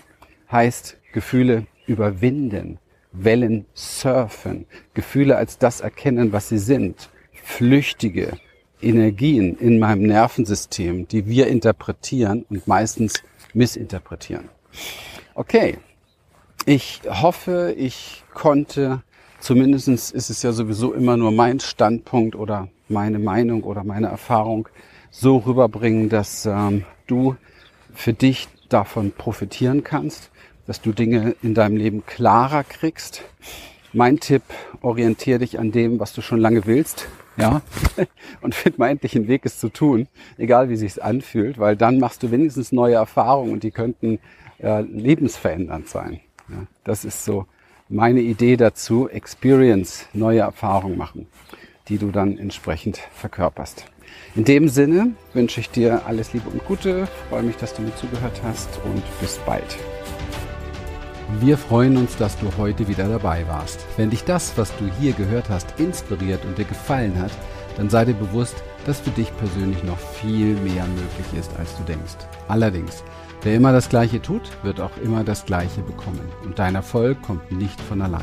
heißt 0.51 0.97
Gefühle 1.13 1.67
überwinden, 1.85 2.79
Wellen 3.11 3.65
surfen, 3.73 4.65
Gefühle 4.93 5.37
als 5.37 5.59
das 5.59 5.81
erkennen, 5.81 6.33
was 6.33 6.49
sie 6.49 6.57
sind, 6.57 7.09
flüchtige 7.43 8.37
Energien 8.81 9.57
in 9.57 9.79
meinem 9.79 10.03
Nervensystem, 10.03 11.07
die 11.07 11.27
wir 11.27 11.47
interpretieren 11.47 12.45
und 12.49 12.67
meistens 12.67 13.23
missinterpretieren. 13.53 14.49
Okay, 15.35 15.77
ich 16.65 17.01
hoffe, 17.07 17.73
ich 17.77 18.23
konnte, 18.33 19.03
zumindestens 19.39 20.11
ist 20.11 20.29
es 20.29 20.41
ja 20.43 20.51
sowieso 20.51 20.93
immer 20.93 21.17
nur 21.17 21.31
mein 21.31 21.59
Standpunkt 21.59 22.35
oder 22.35 22.69
meine 22.89 23.19
Meinung 23.19 23.63
oder 23.63 23.83
meine 23.83 24.07
Erfahrung, 24.07 24.67
so 25.11 25.37
rüberbringen, 25.37 26.09
dass 26.09 26.45
ähm, 26.45 26.85
du 27.05 27.35
für 27.93 28.13
dich 28.13 28.47
davon 28.69 29.11
profitieren 29.11 29.83
kannst, 29.83 30.31
dass 30.65 30.81
du 30.81 30.91
Dinge 30.91 31.35
in 31.43 31.53
deinem 31.53 31.77
Leben 31.77 32.05
klarer 32.05 32.63
kriegst. 32.63 33.23
Mein 33.91 34.19
Tipp, 34.19 34.41
orientiere 34.81 35.39
dich 35.39 35.59
an 35.59 35.71
dem, 35.71 35.99
was 35.99 36.13
du 36.13 36.21
schon 36.21 36.39
lange 36.39 36.65
willst, 36.65 37.07
ja, 37.37 37.61
und 38.41 38.55
find 38.55 38.79
mal 38.79 38.89
endlich 38.89 39.15
einen 39.15 39.27
Weg, 39.27 39.45
es 39.45 39.59
zu 39.59 39.69
tun, 39.69 40.07
egal 40.37 40.69
wie 40.69 40.75
sich's 40.75 40.99
anfühlt, 40.99 41.57
weil 41.57 41.75
dann 41.75 41.99
machst 41.99 42.23
du 42.23 42.31
wenigstens 42.31 42.71
neue 42.71 42.95
Erfahrungen 42.95 43.53
und 43.53 43.63
die 43.63 43.71
könnten 43.71 44.19
äh, 44.59 44.81
lebensverändernd 44.81 45.87
sein. 45.87 46.19
Ja, 46.49 46.65
das 46.83 47.05
ist 47.05 47.25
so 47.25 47.45
meine 47.89 48.21
Idee 48.21 48.57
dazu, 48.57 49.09
Experience, 49.09 50.07
neue 50.13 50.39
Erfahrungen 50.39 50.97
machen, 50.97 51.27
die 51.89 51.97
du 51.97 52.11
dann 52.11 52.37
entsprechend 52.37 52.97
verkörperst. 52.97 53.85
In 54.35 54.45
dem 54.45 54.67
Sinne 54.67 55.13
wünsche 55.33 55.59
ich 55.59 55.69
dir 55.69 56.05
alles 56.05 56.33
Liebe 56.33 56.49
und 56.49 56.65
Gute, 56.65 57.07
freue 57.29 57.43
mich, 57.43 57.57
dass 57.57 57.73
du 57.73 57.81
mir 57.81 57.95
zugehört 57.95 58.41
hast 58.43 58.79
und 58.85 59.03
bis 59.19 59.37
bald. 59.45 59.77
Wir 61.39 61.57
freuen 61.57 61.97
uns, 61.97 62.15
dass 62.15 62.37
du 62.37 62.47
heute 62.57 62.87
wieder 62.87 63.07
dabei 63.07 63.47
warst. 63.47 63.79
Wenn 63.97 64.11
dich 64.11 64.23
das, 64.23 64.55
was 64.55 64.71
du 64.77 64.85
hier 64.99 65.13
gehört 65.13 65.49
hast, 65.49 65.79
inspiriert 65.79 66.45
und 66.45 66.57
dir 66.57 66.65
gefallen 66.65 67.19
hat, 67.19 67.31
dann 67.75 67.89
sei 67.89 68.05
dir 68.05 68.13
bewusst, 68.13 68.55
dass 68.85 68.99
für 68.99 69.09
dich 69.09 69.35
persönlich 69.37 69.83
noch 69.83 69.97
viel 69.97 70.55
mehr 70.57 70.85
möglich 70.85 71.39
ist, 71.39 71.51
als 71.57 71.75
du 71.77 71.83
denkst. 71.83 72.17
Allerdings, 72.47 73.03
wer 73.41 73.55
immer 73.55 73.71
das 73.71 73.89
Gleiche 73.89 74.21
tut, 74.21 74.43
wird 74.61 74.79
auch 74.79 74.95
immer 75.03 75.23
das 75.23 75.45
Gleiche 75.45 75.81
bekommen. 75.81 76.27
Und 76.43 76.59
dein 76.59 76.75
Erfolg 76.75 77.19
kommt 77.23 77.51
nicht 77.51 77.81
von 77.81 78.01
allein. 78.01 78.21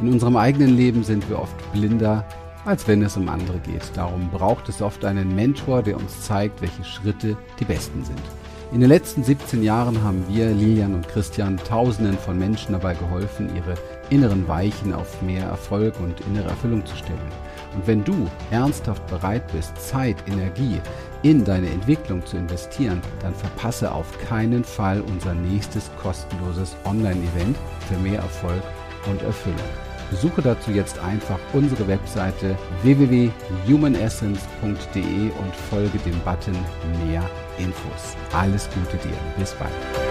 In 0.00 0.12
unserem 0.12 0.36
eigenen 0.36 0.76
Leben 0.76 1.04
sind 1.04 1.28
wir 1.28 1.38
oft 1.38 1.72
blinder, 1.72 2.26
als 2.64 2.88
wenn 2.88 3.02
es 3.02 3.16
um 3.16 3.28
andere 3.28 3.58
geht. 3.60 3.82
Darum 3.94 4.30
braucht 4.30 4.68
es 4.68 4.82
oft 4.82 5.04
einen 5.04 5.34
Mentor, 5.34 5.82
der 5.82 5.96
uns 5.96 6.22
zeigt, 6.22 6.60
welche 6.60 6.84
Schritte 6.84 7.36
die 7.60 7.64
besten 7.64 8.04
sind. 8.04 8.22
In 8.70 8.80
den 8.80 8.90
letzten 8.90 9.24
17 9.24 9.62
Jahren 9.62 10.02
haben 10.02 10.26
wir, 10.28 10.50
Lilian 10.50 10.92
und 10.92 11.08
Christian, 11.08 11.56
Tausenden 11.56 12.18
von 12.18 12.38
Menschen 12.38 12.72
dabei 12.72 12.92
geholfen, 12.92 13.48
ihre 13.56 13.76
inneren 14.10 14.46
Weichen 14.46 14.92
auf 14.92 15.22
mehr 15.22 15.46
Erfolg 15.46 15.98
und 16.00 16.20
innere 16.26 16.50
Erfüllung 16.50 16.84
zu 16.84 16.94
stellen. 16.94 17.32
Und 17.74 17.86
wenn 17.86 18.04
du 18.04 18.28
ernsthaft 18.50 19.06
bereit 19.06 19.50
bist, 19.52 19.74
Zeit, 19.78 20.16
Energie 20.26 20.82
in 21.22 21.46
deine 21.46 21.70
Entwicklung 21.70 22.26
zu 22.26 22.36
investieren, 22.36 23.00
dann 23.22 23.34
verpasse 23.34 23.90
auf 23.90 24.06
keinen 24.28 24.64
Fall 24.64 25.00
unser 25.00 25.32
nächstes 25.32 25.90
kostenloses 26.02 26.76
Online-Event 26.84 27.56
für 27.88 27.96
mehr 27.96 28.20
Erfolg 28.20 28.62
und 29.10 29.22
Erfüllung. 29.22 29.56
Besuche 30.10 30.42
dazu 30.42 30.72
jetzt 30.72 30.98
einfach 30.98 31.38
unsere 31.54 31.88
Webseite 31.88 32.54
www.humanessence.de 32.82 35.02
und 35.02 35.56
folge 35.70 35.96
dem 36.04 36.20
Button 36.20 36.58
Mehr 37.06 37.22
Infos. 37.58 38.16
Alles 38.32 38.68
Gute 38.74 38.96
dir. 38.98 39.16
Bis 39.38 39.54
bald. 39.54 40.07